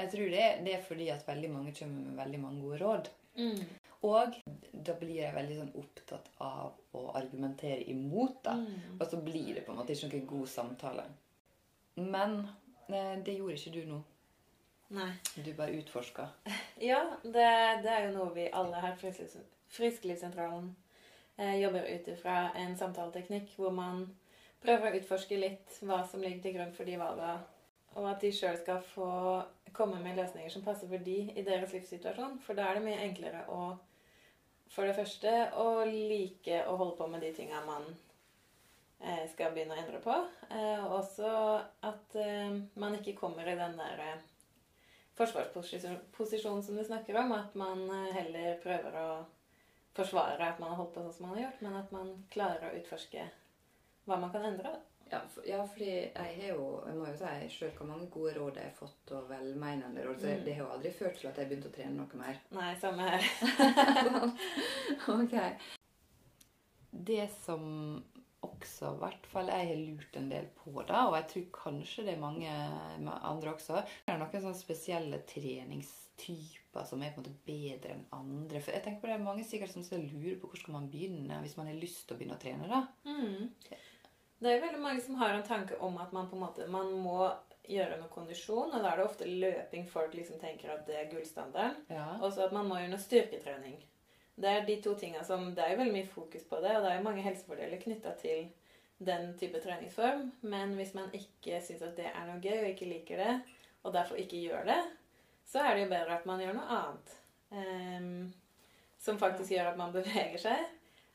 Jeg 0.00 0.08
tror 0.14 0.30
det, 0.32 0.44
det 0.64 0.72
er 0.72 0.84
fordi 0.86 1.06
at 1.12 1.26
veldig 1.28 1.48
mange 1.52 1.74
kommer 1.76 2.06
med 2.06 2.16
veldig 2.16 2.38
mange 2.40 2.62
gode 2.64 2.78
råd. 2.80 3.08
Mm. 3.36 3.58
Og 4.08 4.38
da 4.72 4.94
blir 4.96 5.18
jeg 5.18 5.34
veldig 5.34 5.56
sånn 5.58 5.74
opptatt 5.76 6.30
av 6.40 6.96
å 6.96 7.02
argumentere 7.20 7.84
imot, 7.92 8.38
da. 8.46 8.54
Mm. 8.56 8.94
Og 8.96 9.04
så 9.10 9.20
blir 9.20 9.58
det 9.58 9.66
på 9.66 9.74
en 9.74 9.82
måte 9.82 9.92
ikke 9.92 10.08
noen 10.08 10.30
god 10.30 10.48
samtale. 10.48 11.04
Men 12.00 12.38
eh, 12.88 13.18
det 13.20 13.36
gjorde 13.36 13.58
ikke 13.58 13.74
du 13.76 13.90
nå. 13.90 14.00
Nei. 14.96 15.10
Du 15.36 15.52
bare 15.52 15.76
utforska. 15.82 16.30
Ja, 16.80 17.02
det, 17.20 17.48
det 17.84 17.92
er 17.92 18.06
jo 18.06 18.14
noe 18.14 18.30
vi 18.32 18.46
alle 18.56 18.80
her 18.80 18.96
på 18.96 19.12
Frisklivssentralen 19.76 20.70
jobber 21.40 21.86
ut 21.88 22.08
ifra 22.12 22.50
en 22.60 22.74
samtaleteknikk 22.76 23.54
hvor 23.56 23.72
man 23.72 24.02
prøver 24.60 24.90
å 24.90 24.98
utforske 25.00 25.38
litt 25.40 25.78
hva 25.80 26.02
som 26.08 26.20
ligger 26.20 26.42
til 26.44 26.56
grunn 26.58 26.74
for 26.76 26.88
de 26.88 26.98
valgene, 27.00 27.38
og 27.96 28.08
at 28.10 28.20
de 28.22 28.32
sjøl 28.34 28.58
skal 28.60 28.82
få 28.92 29.10
komme 29.72 30.00
med 30.02 30.18
løsninger 30.18 30.52
som 30.52 30.64
passer 30.66 30.90
for 30.90 31.02
de 31.04 31.16
i 31.32 31.44
deres 31.46 31.72
livssituasjon. 31.74 32.38
For 32.44 32.58
da 32.58 32.68
er 32.68 32.78
det 32.78 32.84
mye 32.86 33.06
enklere 33.06 33.46
å 33.50 33.62
for 34.70 34.86
det 34.86 34.94
første 34.94 35.30
å 35.58 35.82
like 35.88 36.62
å 36.70 36.76
holde 36.78 36.96
på 37.00 37.08
med 37.10 37.24
de 37.24 37.32
tinga 37.34 37.62
man 37.66 37.88
eh, 39.02 39.24
skal 39.32 39.50
begynne 39.54 39.74
å 39.74 39.80
endre 39.82 39.98
på. 40.04 40.14
Eh, 40.46 40.84
og 40.84 41.00
også 41.00 41.32
at 41.88 42.18
eh, 42.20 42.60
man 42.78 42.94
ikke 43.00 43.16
kommer 43.18 43.50
i 43.50 43.56
den 43.58 43.74
der 43.80 44.04
eh, 44.04 44.22
forsvarsposisjonen 45.18 46.62
som 46.62 46.78
du 46.78 46.84
snakker 46.86 47.18
om. 47.18 47.34
At 47.34 47.58
man 47.58 47.82
eh, 47.88 48.12
heller 48.20 48.60
prøver 48.62 49.00
å 49.02 49.08
forsvare 49.96 50.48
at 50.52 50.60
man 50.62 50.70
har 50.72 50.76
holdt 50.82 50.94
på 50.94 51.02
sånn 51.02 51.12
som 51.16 51.26
man 51.28 51.36
har 51.38 51.44
gjort, 51.48 51.62
men 51.66 51.74
at 51.80 51.92
man 51.92 52.12
klarer 52.30 52.68
å 52.70 52.76
utforske 52.78 53.24
hva 54.06 54.16
man 54.20 54.30
kan 54.32 54.44
endre. 54.46 54.76
Ja, 55.10 55.18
for, 55.34 55.42
ja, 55.48 55.58
fordi 55.66 55.88
jeg 55.90 56.12
har 56.14 56.52
jo 56.52 56.66
Jeg 56.86 56.94
må 56.94 57.06
jo 57.08 57.14
si 57.18 57.48
sjøl 57.50 57.72
hvor 57.74 57.88
mange 57.88 58.06
gode 58.14 58.34
råd 58.36 58.60
jeg 58.60 58.68
har 58.68 58.76
fått, 58.78 59.10
og 59.10 59.26
velmenende 59.28 60.04
råd. 60.06 60.20
Så 60.22 60.26
Mm. 60.30 60.44
det 60.44 60.54
har 60.54 60.62
jo 60.64 60.70
aldri 60.76 60.92
ført 60.94 61.18
til 61.18 61.28
at 61.28 61.36
jeg 61.36 61.44
har 61.46 61.50
begynt 61.50 61.66
å 61.66 61.74
trene 61.74 61.96
noe 61.96 62.20
mer. 62.20 62.38
Nei, 62.54 62.74
samme 62.78 63.08
her. 63.08 63.22
ok. 65.18 65.34
Det 66.90 67.26
som 67.44 67.64
også, 68.42 68.94
i 68.94 68.98
hvert 69.02 69.26
fall 69.30 69.50
jeg 69.52 69.68
har 69.68 69.82
lurt 69.82 70.16
en 70.16 70.30
del 70.30 70.46
på, 70.62 70.72
da, 70.88 71.06
og 71.08 71.16
jeg 71.18 71.26
tror 71.32 71.48
kanskje 71.64 72.04
det 72.06 72.14
er 72.14 72.22
mange 72.22 72.54
andre 73.04 73.52
også, 73.54 73.82
det 74.06 74.14
er 74.14 74.18
noen 74.22 74.40
sånne 74.46 74.58
spesielle 74.58 75.20
treningstyper 76.20 76.84
som 76.84 77.02
er 77.02 77.12
på 77.14 77.20
en 77.20 77.26
måte 77.26 77.36
bedre 77.46 77.94
enn 77.94 78.06
andre. 78.12 78.60
For 78.60 78.74
jeg 78.74 78.84
tenker 78.84 79.00
på 79.00 79.10
det 79.10 79.16
er 79.16 79.24
mange 79.24 79.44
sikkert 79.44 79.72
som 79.72 79.84
skal 79.84 80.02
lure 80.04 80.36
på 80.40 80.50
hvor 80.50 80.58
skal 80.60 80.76
man 80.76 80.90
begynne 80.90 81.40
hvis 81.42 81.56
man 81.56 81.66
har 81.66 81.78
lyst 81.78 82.06
til 82.06 82.14
å 82.14 82.18
begynne 82.18 82.36
å 82.36 82.42
trene. 82.42 82.68
da. 82.68 82.86
Mm. 83.04 83.50
Det 84.40 84.50
er 84.50 84.62
veldig 84.62 84.80
mange 84.80 85.02
som 85.04 85.18
har 85.20 85.34
en 85.34 85.46
tanke 85.46 85.76
om 85.80 85.98
at 85.98 86.12
man 86.12 86.28
på 86.28 86.36
en 86.36 86.44
måte 86.46 86.66
man 86.70 86.92
må 86.92 87.30
gjøre 87.70 88.00
noe 88.00 88.10
kondisjon, 88.10 88.72
og 88.72 88.82
da 88.82 88.90
er 88.90 88.98
det 88.98 89.04
ofte 89.04 89.28
løping 89.28 89.84
folk 89.86 90.14
liksom 90.16 90.40
tenker 90.40 90.72
at 90.72 90.86
det 90.88 90.96
er 90.96 91.10
gullstandarden. 91.10 91.84
Ja. 91.92 92.16
Og 92.18 92.32
så 92.32 92.46
at 92.46 92.54
man 92.56 92.66
må 92.66 92.80
gjøre 92.80 92.94
noe 92.94 93.02
styrketrening. 93.02 93.76
Det 94.40 94.48
er 94.48 94.64
de 94.64 94.78
to 94.80 94.94
tingene 94.96 95.24
som 95.26 95.50
Det 95.54 95.62
er 95.62 95.76
veldig 95.76 95.92
mye 95.92 96.08
fokus 96.08 96.46
på 96.48 96.62
det, 96.64 96.72
og 96.76 96.86
det 96.86 96.94
er 96.94 97.04
mange 97.04 97.22
helsefordeler 97.22 97.82
knytta 97.82 98.14
til 98.22 98.48
den 99.00 99.34
type 99.38 99.60
treningsform. 99.60 100.30
Men 100.40 100.72
hvis 100.78 100.94
man 100.96 101.12
ikke 101.16 101.60
syns 101.64 101.84
at 101.84 101.96
det 102.00 102.08
er 102.08 102.24
noe 102.26 102.40
gøy, 102.40 102.62
og 102.62 102.70
ikke 102.72 102.88
liker 102.88 103.20
det, 103.20 103.34
og 103.84 103.92
derfor 103.92 104.16
ikke 104.20 104.40
gjør 104.40 104.64
det, 104.68 104.80
så 105.50 105.64
er 105.64 105.74
det 105.74 105.86
jo 105.86 105.90
bedre 105.90 106.18
at 106.18 106.28
man 106.28 106.42
gjør 106.42 106.54
noe 106.58 106.76
annet. 106.76 107.16
Um, 107.50 108.12
som 109.00 109.18
faktisk 109.18 109.50
gjør 109.50 109.72
at 109.72 109.80
man 109.80 109.92
beveger 109.94 110.38
seg. 110.38 110.66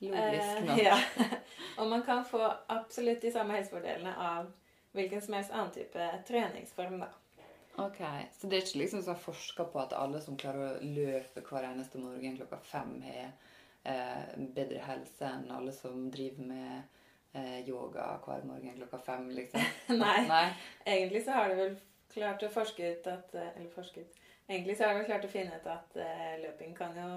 Logisk 0.04 0.60
nok. 0.60 0.68
nok. 0.68 0.82
ja. 0.84 0.98
Og 1.80 1.88
man 1.88 2.04
kan 2.04 2.26
få 2.28 2.42
absolutt 2.68 3.22
de 3.22 3.32
samme 3.32 3.56
helsefordelene 3.56 4.16
av 4.20 4.50
hvilken 4.96 5.22
som 5.22 5.38
helst 5.38 5.54
annen 5.54 5.72
type 5.76 6.10
treningsform, 6.28 7.00
da. 7.04 7.12
Ok, 7.78 8.00
Så 8.32 8.48
det 8.48 8.58
er 8.58 8.62
ikke 8.64 8.80
liksom 8.80 9.02
så 9.04 9.16
forska 9.20 9.66
på 9.68 9.80
at 9.82 9.94
alle 9.94 10.22
som 10.24 10.38
klarer 10.40 10.78
å 10.78 10.92
løpe 10.96 11.44
hver 11.44 11.68
eneste 11.68 12.00
morgen 12.00 12.38
klokka 12.38 12.62
fem, 12.64 12.94
har 13.04 13.34
eh, 13.84 14.38
bedre 14.56 14.84
helse 14.86 15.28
enn 15.28 15.52
alle 15.52 15.74
som 15.76 16.06
driver 16.12 16.48
med 16.48 17.02
eh, 17.36 17.60
yoga 17.68 18.14
hver 18.24 18.48
morgen 18.48 18.78
klokka 18.80 19.02
fem, 19.10 19.28
liksom? 19.36 19.66
Nei. 20.04 20.22
Nei. 20.30 20.46
Egentlig 20.86 21.26
så 21.26 21.36
har 21.36 21.52
du 21.52 21.60
vel 21.60 21.76
klart 22.16 22.48
å 22.48 22.54
forske 22.54 22.94
ut 22.94 23.12
at 23.12 23.36
eh, 23.36 23.52
Eller 23.58 23.74
forske 23.76 24.06
ut 24.06 24.24
Egentlig 24.48 24.78
så 24.78 24.88
har 24.88 25.00
vi 25.00 25.06
klart 25.10 25.26
å 25.26 25.32
finne 25.32 25.58
ut 25.58 25.70
at 25.70 25.96
eh, 25.98 26.34
løping 26.44 26.76
kan 26.78 26.98
jo 26.98 27.12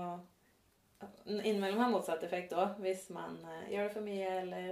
innimellom 1.28 1.82
ha 1.82 1.88
motsatt 1.92 2.22
effekt 2.26 2.54
òg, 2.56 2.78
hvis 2.82 3.08
man 3.14 3.36
eh, 3.44 3.72
gjør 3.74 3.88
det 3.88 3.94
for 3.94 4.06
mye 4.06 4.30
eller 4.42 4.70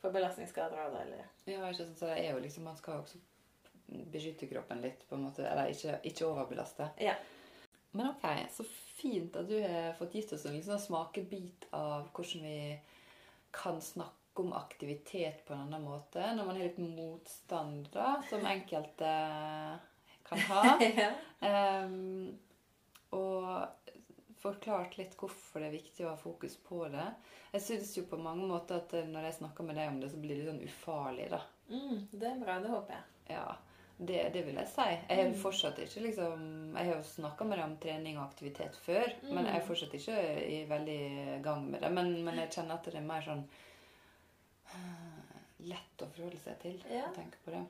får 0.00 0.14
belastningsskader 0.14 0.84
av 0.86 0.94
det, 0.94 1.02
eller 1.06 1.26
Ja, 1.48 1.68
ikke 1.68 1.82
sant, 1.82 1.98
så 1.98 2.08
det 2.10 2.20
er 2.22 2.32
jo 2.32 2.44
liksom, 2.44 2.64
Man 2.64 2.78
skal 2.78 2.98
jo 2.98 3.04
også 3.04 3.20
beskytte 4.12 4.46
kroppen 4.46 4.82
litt, 4.84 5.04
på 5.08 5.16
en 5.16 5.26
måte. 5.28 5.46
Eller 5.48 5.72
ikke, 5.72 5.98
ikke 6.04 6.26
overbelaste. 6.28 6.90
Ja. 7.00 7.14
Men 7.96 8.10
ok, 8.10 8.24
så 8.52 8.66
fint 8.98 9.36
at 9.40 9.48
du 9.48 9.56
har 9.62 9.94
fått 9.96 10.16
gitt 10.18 10.32
oss 10.36 10.44
en 10.46 10.56
liksom 10.58 10.80
smakebit 10.82 11.68
av 11.76 12.10
hvordan 12.12 12.44
vi 12.44 12.58
kan 13.54 13.80
snakke 13.80 14.44
om 14.44 14.52
aktivitet 14.52 15.40
på 15.46 15.54
en 15.54 15.64
annen 15.64 15.82
måte 15.82 16.22
når 16.36 16.44
man 16.44 16.58
har 16.58 16.68
litt 16.68 16.82
motstand, 16.82 17.88
da, 17.94 18.18
som 18.28 18.44
enkelte 18.46 19.08
kan 20.28 20.38
ha. 20.50 20.62
ja. 21.02 21.10
um, 21.84 22.38
og 23.10 23.68
forklart 24.38 24.98
litt 25.00 25.16
hvorfor 25.18 25.60
det 25.60 25.68
er 25.70 25.74
viktig 25.78 26.04
å 26.06 26.10
ha 26.12 26.16
fokus 26.20 26.54
på 26.68 26.84
det. 26.92 27.06
Jeg 27.52 27.62
syns 27.64 27.94
jo 27.98 28.04
på 28.10 28.18
mange 28.22 28.46
måter 28.46 28.76
at 28.78 28.92
eh, 28.94 29.06
når 29.10 29.24
jeg 29.30 29.38
snakker 29.40 29.66
med 29.66 29.76
deg 29.80 29.88
om 29.90 29.96
det, 30.02 30.10
så 30.12 30.20
blir 30.22 30.36
det 30.36 30.42
litt 30.44 30.50
sånn 30.52 30.66
ufarlig, 30.68 31.30
da. 31.32 31.40
Mm, 31.72 32.04
det 32.12 32.28
er 32.30 32.38
bra. 32.44 32.58
Det 32.62 32.70
håper 32.70 32.94
jeg. 32.94 33.04
Ja, 33.34 33.46
det, 33.98 34.20
det 34.36 34.42
vil 34.46 34.60
jeg 34.60 34.70
si. 34.70 34.84
Jeg 34.92 35.16
har 35.18 35.26
Mm. 35.32 35.34
fortsatt 35.42 35.78
ikke 35.82 36.04
liksom 36.04 36.44
Jeg 36.76 36.86
har 36.86 36.94
jo 36.94 37.02
snakka 37.08 37.44
med 37.48 37.58
deg 37.58 37.64
om 37.66 37.74
trening 37.82 38.18
og 38.20 38.28
aktivitet 38.28 38.76
før, 38.84 39.10
men 39.26 39.44
jeg 39.48 39.56
er 39.56 39.64
Mm. 39.64 39.66
fortsatt 39.72 39.96
ikke 39.98 40.20
i 40.54 40.60
veldig 40.70 41.00
gang 41.44 41.66
med 41.72 41.82
det. 41.82 41.90
Men, 41.92 42.12
men 42.24 42.38
jeg 42.44 42.52
kjenner 42.54 42.78
at 42.78 42.84
det 42.86 42.94
er 43.00 43.08
mer 43.10 43.26
sånn 43.26 43.42
eh, 44.74 45.42
lett 45.72 46.04
å 46.04 46.08
forholde 46.14 46.38
seg 46.44 46.58
til 46.62 46.78
Ja. 46.92 47.08
å 47.10 47.14
tenke 47.16 47.42
på 47.44 47.50
det. 47.56 47.64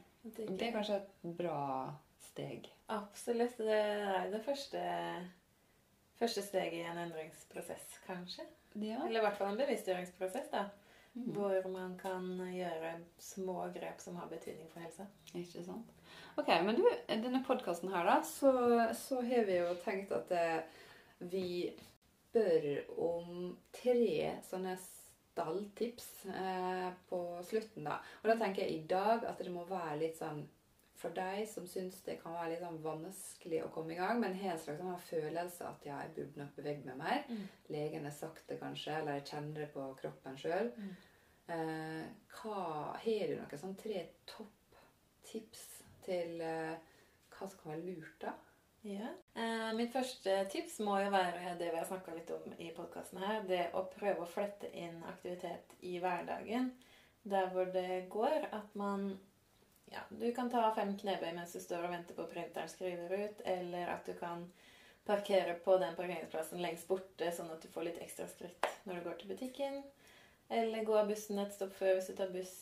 Det 0.59 0.69
er 0.69 0.73
kanskje 0.77 0.97
et 1.01 1.37
bra 1.39 1.95
steg. 2.39 2.69
Absolutt. 2.87 3.59
Det 3.59 3.75
er 3.75 4.31
det 4.31 4.43
første, 4.45 4.81
første 6.19 6.43
steget 6.43 6.81
i 6.81 6.87
en 6.87 7.01
endringsprosess, 7.03 7.99
kanskje. 8.07 8.47
Ja. 8.75 9.03
Eller 9.07 9.21
i 9.21 9.25
hvert 9.27 9.39
fall 9.39 9.53
en 9.53 9.59
bevisstgjøringsprosess, 9.59 10.53
da. 10.53 10.69
Mm. 11.15 11.33
Hvor 11.35 11.69
man 11.73 11.97
kan 11.99 12.27
gjøre 12.53 12.93
små 13.19 13.65
grep 13.75 14.01
som 14.01 14.17
har 14.21 14.29
betydning 14.31 14.69
for 14.71 14.85
helsa. 14.85 15.09
Ikke 15.35 15.65
sant? 15.67 15.91
Ok, 16.39 16.53
men 16.63 16.79
du, 16.79 16.85
denne 17.09 17.43
podkasten 17.47 17.91
her, 17.91 18.07
da, 18.07 18.21
så, 18.23 18.53
så 18.95 19.23
har 19.27 19.49
vi 19.49 19.59
jo 19.59 19.73
tenkt 19.83 20.13
at 20.15 20.31
eh, 20.31 20.61
vi 21.19 21.73
spør 22.29 22.69
om 23.03 23.57
tre 23.75 24.37
sånne 24.47 24.77
stalltips 24.79 26.07
eh, 26.31 26.87
på 27.11 27.21
slutten, 27.49 27.89
da. 27.89 27.99
Og 28.23 28.31
da 28.31 28.39
tenker 28.39 28.63
jeg 28.63 28.77
i 28.77 28.87
dag 28.87 29.27
at 29.27 29.43
det 29.43 29.51
må 29.51 29.67
være 29.67 29.99
litt 30.05 30.21
sånn 30.21 30.45
for 30.99 31.15
deg 31.15 31.45
som 31.47 31.67
syns 31.71 32.01
det 32.07 32.17
kan 32.23 32.35
være 32.35 32.53
litt 32.53 32.63
sånn 32.65 32.81
vanskelig 32.83 33.61
å 33.65 33.71
komme 33.75 33.95
i 33.95 33.99
gang, 34.01 34.19
men 34.23 34.35
har 34.41 34.57
en 34.57 34.63
slags 34.63 34.81
sånn 34.83 35.05
følelse 35.07 35.69
at 35.69 35.87
ja, 35.87 36.01
jeg 36.03 36.15
burde 36.17 36.43
nok 36.43 36.57
bevege 36.57 36.87
meg 36.89 36.99
mer. 36.99 37.23
Mm. 37.31 37.45
Legen 37.75 38.09
har 38.09 38.17
sagt 38.17 38.51
det 38.51 38.59
kanskje, 38.63 38.97
eller 38.99 39.21
jeg 39.21 39.29
kjenner 39.31 39.63
det 39.63 39.69
på 39.77 39.85
kroppen 40.01 40.41
sjøl. 40.41 40.73
Mm. 40.75 40.91
Eh, 41.55 42.05
har 42.43 43.07
du 43.07 43.37
noen 43.39 43.63
sånn 43.63 43.79
tre 43.81 44.03
topptips 44.29 45.65
til 46.05 46.43
eh, 46.45 46.75
hva 47.33 47.47
som 47.47 47.63
kan 47.63 47.77
være 47.77 47.87
lurt, 47.87 48.19
da? 48.25 48.35
Ja. 48.87 49.13
Eh, 49.35 49.71
mitt 49.79 49.95
første 49.95 50.35
tips 50.53 50.79
må 50.87 50.99
jo 51.03 51.15
være 51.15 51.57
det 51.61 51.71
vi 51.73 51.79
har 51.79 51.87
snakka 51.89 52.15
litt 52.15 52.31
om 52.35 52.53
i 52.59 52.71
podkasten 52.75 53.23
her. 53.23 53.41
Det 53.49 53.65
å 53.77 53.87
prøve 53.91 54.25
å 54.25 54.31
flette 54.31 54.71
inn 54.75 55.01
aktivitet 55.09 55.75
i 55.87 55.99
hverdagen. 56.03 56.73
Der 57.29 57.51
hvor 57.53 57.71
det 57.75 58.07
går. 58.13 58.49
At 58.55 58.75
man 58.79 59.11
ja, 59.93 60.01
du 60.11 60.27
kan 60.35 60.51
ta 60.51 60.71
fem 60.77 60.95
knebøy 60.99 61.31
mens 61.37 61.53
du 61.53 61.61
står 61.61 61.87
og 61.87 61.93
venter 61.95 62.15
på 62.19 62.27
printeren 62.31 62.69
skriver 62.69 63.15
ut, 63.15 63.41
eller 63.45 63.93
at 63.95 64.07
du 64.07 64.15
kan 64.19 64.45
parkere 65.09 65.55
på 65.65 65.79
den 65.81 65.95
parkeringsplassen 65.97 66.61
lengst 66.61 66.89
borte, 66.89 67.31
sånn 67.33 67.51
at 67.55 67.63
du 67.65 67.69
får 67.73 67.87
litt 67.89 68.01
ekstra 68.05 68.27
skritt 68.29 68.67
når 68.85 68.99
du 68.99 69.07
går 69.09 69.17
til 69.23 69.31
butikken. 69.33 69.79
Eller 70.51 70.85
gå 70.85 70.97
av 70.97 71.09
bussen 71.09 71.39
et 71.41 71.53
stopp 71.53 71.73
før 71.77 71.95
hvis 71.99 72.11
du 72.11 72.17
tar 72.17 72.33
buss. 72.33 72.55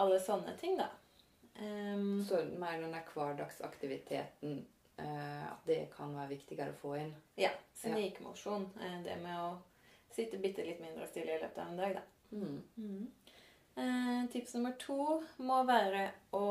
Alle 0.00 0.18
sånne 0.20 0.54
ting, 0.60 0.78
da. 0.80 0.88
Um, 1.60 2.22
Så 2.24 2.40
mer 2.56 2.80
den 2.80 2.92
der 2.96 3.04
hverdagsaktiviteten 3.12 4.62
eh, 4.96 5.42
At 5.50 5.66
det 5.66 5.90
kan 5.92 6.14
være 6.16 6.30
viktigere 6.30 6.72
å 6.72 6.78
få 6.80 6.94
inn? 6.96 7.12
ja. 7.36 7.50
Snikmosjon. 7.76 8.70
eh, 8.80 9.02
Det 9.04 9.18
med 9.20 9.36
å 9.36 9.58
sitte 10.14 10.38
bitte 10.40 10.64
litt 10.64 10.80
mindre 10.80 11.06
stille 11.08 11.36
i 11.36 11.40
løpet 11.42 11.58
av 11.58 11.68
en 11.68 11.76
dag, 11.76 11.94
da. 11.98 12.02
Mm. 12.32 13.12
Eh, 13.74 14.30
tips 14.32 14.54
nummer 14.54 14.74
to 14.80 15.22
må 15.40 15.62
være 15.68 16.04
å 16.36 16.46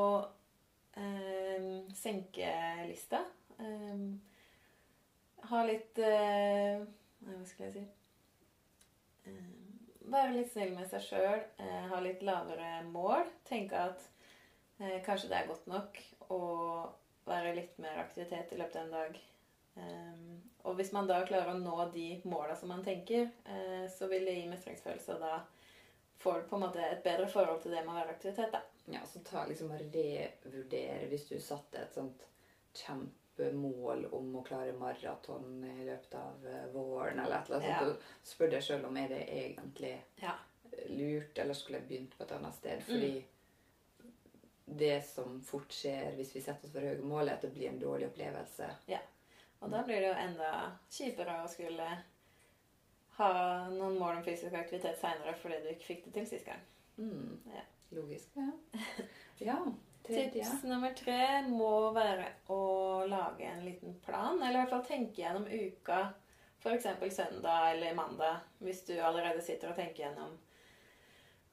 eh, 0.98 1.66
senke 1.94 2.52
lista. 2.88 3.22
Eh, 3.62 4.04
ha 5.52 5.64
litt 5.68 5.98
eh, 6.02 6.82
Hva 7.22 7.42
skal 7.46 7.66
jeg 7.66 7.74
si 7.76 7.82
eh, 9.30 9.50
Være 10.12 10.34
litt 10.34 10.50
snill 10.50 10.74
med 10.74 10.88
seg 10.90 11.04
sjøl. 11.06 11.44
Ha 11.92 12.00
litt 12.02 12.24
lavere 12.26 12.80
mål. 12.88 13.22
Tenke 13.46 13.86
at 13.86 14.08
kanskje 15.06 15.28
det 15.30 15.36
er 15.38 15.46
godt 15.46 15.68
nok 15.70 16.00
å 16.34 16.40
være 17.28 17.54
litt 17.54 17.78
mer 17.80 18.00
aktivitet 18.02 18.50
i 18.52 18.58
løpet 18.58 18.80
av 18.80 18.88
en 18.88 18.96
dag. 18.96 19.20
Um, 19.74 20.40
og 20.68 20.74
hvis 20.76 20.90
man 20.92 21.06
da 21.08 21.22
klarer 21.24 21.54
å 21.54 21.60
nå 21.60 21.86
de 21.94 22.08
måla 22.28 22.56
som 22.58 22.72
man 22.74 22.82
tenker, 22.84 23.30
uh, 23.46 23.86
så 23.94 24.08
vil 24.10 24.26
det 24.28 24.34
gi 24.36 24.48
mestringsfølelse. 24.50 25.16
og 25.16 25.22
da 25.22 25.38
får 26.22 26.40
du 26.42 26.48
på 26.50 26.56
en 26.56 26.62
måte 26.66 26.82
et 26.86 27.02
bedre 27.04 27.26
forhold 27.30 27.62
til 27.64 27.72
det 27.74 27.82
med 27.86 27.94
å 27.94 27.98
være 28.00 28.14
aktivitet. 28.16 28.52
da. 28.52 28.60
Ja, 28.92 29.00
så 29.06 29.22
ta 29.26 29.44
liksom 29.46 29.70
og 29.74 29.80
revurdere 29.94 31.08
hvis 31.10 31.28
du 31.28 31.36
satte 31.40 31.78
et 31.82 31.94
sånt 31.94 32.22
kjempemål 32.78 34.06
om 34.14 34.32
å 34.38 34.42
klare 34.46 34.72
maraton 34.78 35.64
i 35.64 35.84
løpet 35.86 36.14
av 36.18 36.46
eh, 36.46 36.66
våren, 36.74 37.20
eller 37.20 37.36
et 37.40 37.50
eller 37.50 37.60
annet 37.60 37.70
Ja. 37.70 37.90
og 37.90 38.28
spør 38.32 38.50
deg 38.54 38.62
sjøl 38.66 38.84
om 38.88 38.96
er 38.96 39.08
det 39.08 39.22
egentlig 39.28 39.94
Ja. 40.22 40.34
lurt, 40.88 41.38
eller 41.38 41.54
skulle 41.54 41.78
jeg 41.80 41.88
begynt 41.88 42.16
på 42.18 42.24
et 42.24 42.32
annet 42.32 42.54
sted? 42.54 42.82
Fordi 42.82 43.24
det 44.66 45.04
som 45.04 45.40
fort 45.44 45.72
skjer 45.74 46.14
hvis 46.16 46.34
vi 46.36 46.40
setter 46.40 46.66
oss 46.68 46.72
for 46.72 46.80
høye 46.86 47.02
mål, 47.04 47.28
er 47.28 47.34
at 47.34 47.42
det 47.42 47.52
blir 47.54 47.68
en 47.68 47.80
dårlig 47.80 48.06
opplevelse. 48.08 48.70
Ja. 48.88 48.98
Og 49.60 49.70
da 49.70 49.82
blir 49.86 50.00
det 50.00 50.08
jo 50.08 50.14
enda 50.18 50.52
kjipere 50.90 51.42
å 51.44 51.48
skulle 51.50 51.86
ha 53.22 53.70
noen 53.70 53.96
mål 54.00 54.18
om 54.18 54.26
fysisk 54.26 54.56
aktivitet 54.58 54.98
seinere 55.00 55.34
fordi 55.40 55.62
du 55.62 55.70
ikke 55.72 55.88
fikk 55.92 56.04
det 56.08 56.14
til 56.18 56.28
sist 56.34 56.48
gang. 56.48 56.66
Mm. 56.98 57.38
Ja. 57.54 57.64
Logisk. 57.96 58.36
Ja. 58.36 58.50
ja. 59.50 59.58
Tips 60.02 60.64
nummer 60.66 60.94
tre 60.98 61.42
må 61.46 61.92
være 61.94 62.26
å 62.50 62.62
lage 63.06 63.46
en 63.46 63.62
liten 63.62 63.94
plan, 64.02 64.40
eller 64.40 64.56
i 64.56 64.60
hvert 64.64 64.72
fall 64.72 64.86
tenke 64.88 65.22
gjennom 65.22 65.46
uka. 65.46 66.08
F.eks. 66.62 66.88
søndag 67.14 67.72
eller 67.72 67.94
mandag, 67.94 68.42
hvis 68.58 68.84
du 68.86 68.96
allerede 69.02 69.42
sitter 69.42 69.70
og 69.70 69.78
tenker 69.78 70.04
gjennom 70.04 70.34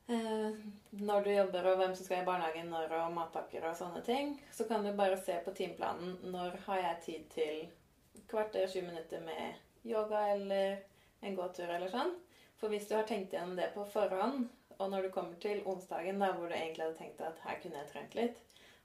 eh, 0.10 0.60
når 1.02 1.24
du 1.26 1.32
jobber, 1.34 1.70
og 1.72 1.80
hvem 1.82 1.96
som 1.98 2.06
skal 2.06 2.22
i 2.22 2.28
barnehagen 2.28 2.70
når, 2.70 2.94
og 3.04 3.16
matpakker 3.16 3.66
og 3.70 3.78
sånne 3.78 4.04
ting. 4.06 4.36
Så 4.54 4.68
kan 4.70 4.86
du 4.86 4.92
bare 4.98 5.18
se 5.22 5.40
på 5.46 5.54
timeplanen. 5.58 6.18
Når 6.34 6.60
har 6.68 6.84
jeg 6.84 7.02
tid 7.06 7.26
til 7.34 8.24
kvarter, 8.30 8.70
20 8.70 8.86
minutter 8.86 9.26
med 9.26 9.90
yoga 9.90 10.28
eller 10.36 10.82
en 11.22 11.36
gåtur 11.36 11.70
eller 11.70 11.90
sånn? 11.92 12.14
For 12.60 12.70
hvis 12.70 12.88
du 12.90 12.96
har 12.96 13.04
tenkt 13.08 13.34
gjennom 13.34 13.56
det 13.56 13.72
på 13.74 13.86
forhånd, 13.88 14.48
og 14.80 14.90
når 14.92 15.02
du 15.04 15.10
kommer 15.12 15.36
til 15.40 15.62
onsdagen, 15.68 16.20
da 16.20 16.32
hvor 16.34 16.48
du 16.48 16.56
egentlig 16.56 16.86
hadde 16.86 16.98
tenkt 16.98 17.22
at 17.22 17.40
her 17.46 17.60
kunne 17.62 17.78
jeg 17.82 17.92
trent 17.94 18.16
litt, 18.16 18.38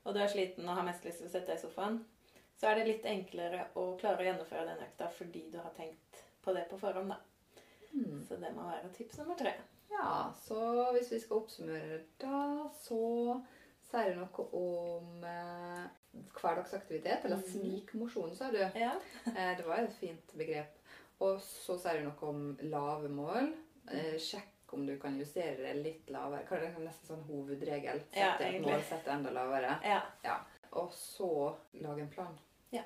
og 0.05 0.15
du 0.15 0.21
er 0.21 0.29
sliten 0.29 0.69
og 0.69 0.77
har 0.77 0.85
mest 0.87 1.05
lyst 1.07 1.19
til 1.23 1.27
å 1.29 1.33
sette 1.33 1.47
deg 1.53 1.59
i 1.59 1.63
sofaen, 1.65 2.01
så 2.61 2.69
er 2.71 2.75
det 2.81 2.87
litt 2.89 3.07
enklere 3.11 3.65
å 3.75 3.97
klare 3.99 4.23
å 4.23 4.27
gjennomføre 4.29 4.67
den 4.69 4.83
økta 4.87 5.09
fordi 5.11 5.45
du 5.51 5.59
har 5.59 5.73
tenkt 5.77 6.21
på 6.45 6.53
det 6.55 6.67
på 6.71 6.79
forhånd. 6.79 7.09
da. 7.09 7.17
Mm. 7.95 8.21
Så 8.29 8.37
det 8.43 8.51
må 8.55 8.63
være 8.69 8.91
tips 8.97 9.19
nummer 9.19 9.35
tre. 9.39 9.55
Ja, 9.91 10.33
så 10.47 10.91
hvis 10.93 11.11
vi 11.13 11.21
skal 11.23 11.37
oppsummere 11.43 12.01
da, 12.19 12.69
så 12.75 13.41
sier 13.91 14.15
du 14.15 14.21
noe 14.23 14.47
om 14.59 15.25
eh, 15.25 15.85
hverdagsaktivitet, 16.41 17.25
eller 17.25 17.37
Mhm. 17.37 17.51
snikmosjon, 17.53 18.35
sa 18.37 18.51
du. 18.51 18.59
Ja. 18.59 18.95
Eh, 19.27 19.57
det 19.57 19.67
var 19.67 19.79
et 19.79 19.93
fint 19.93 20.33
begrep. 20.37 20.79
Og 21.25 21.39
så 21.45 21.77
sier 21.81 22.01
du 22.03 22.09
noe 22.09 22.29
om 22.31 22.43
lave 22.71 23.09
mål. 23.13 23.53
Eh, 23.93 24.17
sjekk 24.21 24.73
om 24.77 24.87
du 24.87 24.97
kan 25.01 25.17
justere 25.21 25.57
det 25.63 25.75
litt 25.81 26.11
lavere. 26.13 26.45
Kan 26.49 26.61
det 26.63 26.71
er 26.73 26.83
nesten 26.85 27.11
sånn 27.13 27.23
hovedregel. 27.29 28.01
Sette 28.11 28.21
Ja, 28.21 28.33
et 28.49 28.65
mål, 28.65 28.83
sette 28.89 29.13
enda 29.15 29.31
lavere. 29.35 29.79
ja. 29.85 30.03
Og 30.75 30.91
så 30.93 31.55
lage 31.79 32.03
en 32.03 32.11
plan. 32.11 32.35
Ja. 32.75 32.83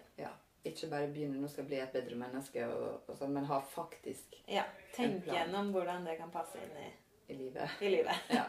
Ikke 0.64 0.90
bare 0.90 1.06
begynne 1.08 1.38
'nå 1.40 1.48
skal 1.48 1.64
jeg 1.64 1.68
bli 1.70 1.78
et 1.80 1.92
bedre 1.92 2.16
menneske', 2.18 2.66
og, 2.68 3.00
og 3.08 3.16
sånn, 3.16 3.30
men 3.32 3.44
ha 3.48 3.60
faktisk 3.60 4.34
ja. 4.46 4.64
En 4.64 4.94
Tenk 4.94 5.24
plan. 5.24 5.36
gjennom 5.36 5.70
hvordan 5.72 6.04
det 6.04 6.18
kan 6.18 6.30
passe 6.30 6.58
inn 6.58 6.76
i, 6.82 6.88
i 7.32 7.36
livet. 7.38 7.70
i 7.80 7.88
livet. 7.88 8.16
Ja. 8.38 8.44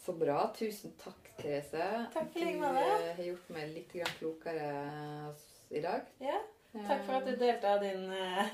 Så 0.00 0.12
bra. 0.12 0.52
Tusen 0.56 0.92
takk, 1.00 1.32
Therese. 1.36 2.06
Takk 2.14 2.30
for 2.32 2.40
Du 2.40 2.64
eh, 2.64 3.16
har 3.16 3.24
gjort 3.24 3.48
meg 3.50 3.74
litt 3.74 3.92
klokere 4.18 5.34
i 5.70 5.80
dag. 5.80 6.06
Ja. 6.20 6.38
Takk 6.72 7.00
for 7.06 7.18
at 7.18 7.26
du 7.26 7.34
delte 7.36 7.66
av 7.66 7.80
din 7.82 8.12
eh, 8.14 8.44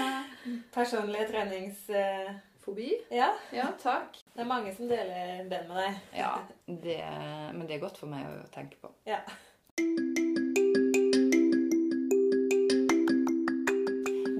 personlige 0.76 1.28
trenings... 1.32 1.88
eh, 1.90 2.36
ja. 3.10 3.32
Ja, 3.50 3.64
takk. 3.82 4.18
Det 4.34 4.40
er 4.40 4.46
mange 4.46 4.74
som 4.76 4.88
deler 4.90 5.44
den 5.48 5.68
med 5.70 5.76
deg. 5.80 5.94
Ja, 6.18 6.34
det, 6.66 6.98
men 7.54 7.64
det 7.66 7.78
er 7.78 7.80
godt 7.80 7.96
for 7.96 8.12
meg 8.12 8.26
å 8.28 8.42
tenke 8.52 8.76
på. 8.82 8.90
Ja. 9.08 9.22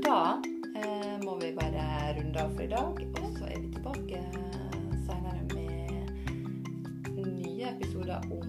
Da 0.04 0.20
eh, 0.76 1.16
må 1.24 1.38
vi 1.40 1.54
bare 1.56 1.88
runde 2.20 2.44
av 2.44 2.52
for 2.52 2.62
i 2.66 2.70
dag, 2.74 3.02
og 3.16 3.40
så 3.40 3.48
er 3.48 3.58
vi 3.64 3.72
tilbake 3.78 4.22
senere 5.08 5.42
med 5.56 7.26
nye 7.32 7.72
episoder 7.72 8.28
om 8.28 8.48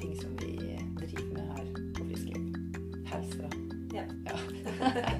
ting 0.00 0.16
som 0.24 0.34
vi 0.40 0.56
driver 1.04 1.32
med 1.36 1.56
her 1.56 1.72
på 2.00 2.10
Friskliv. 2.10 2.52
Helst, 3.12 3.42
da. 3.44 3.67
Ja. 3.98 4.04
ja. 4.24 5.12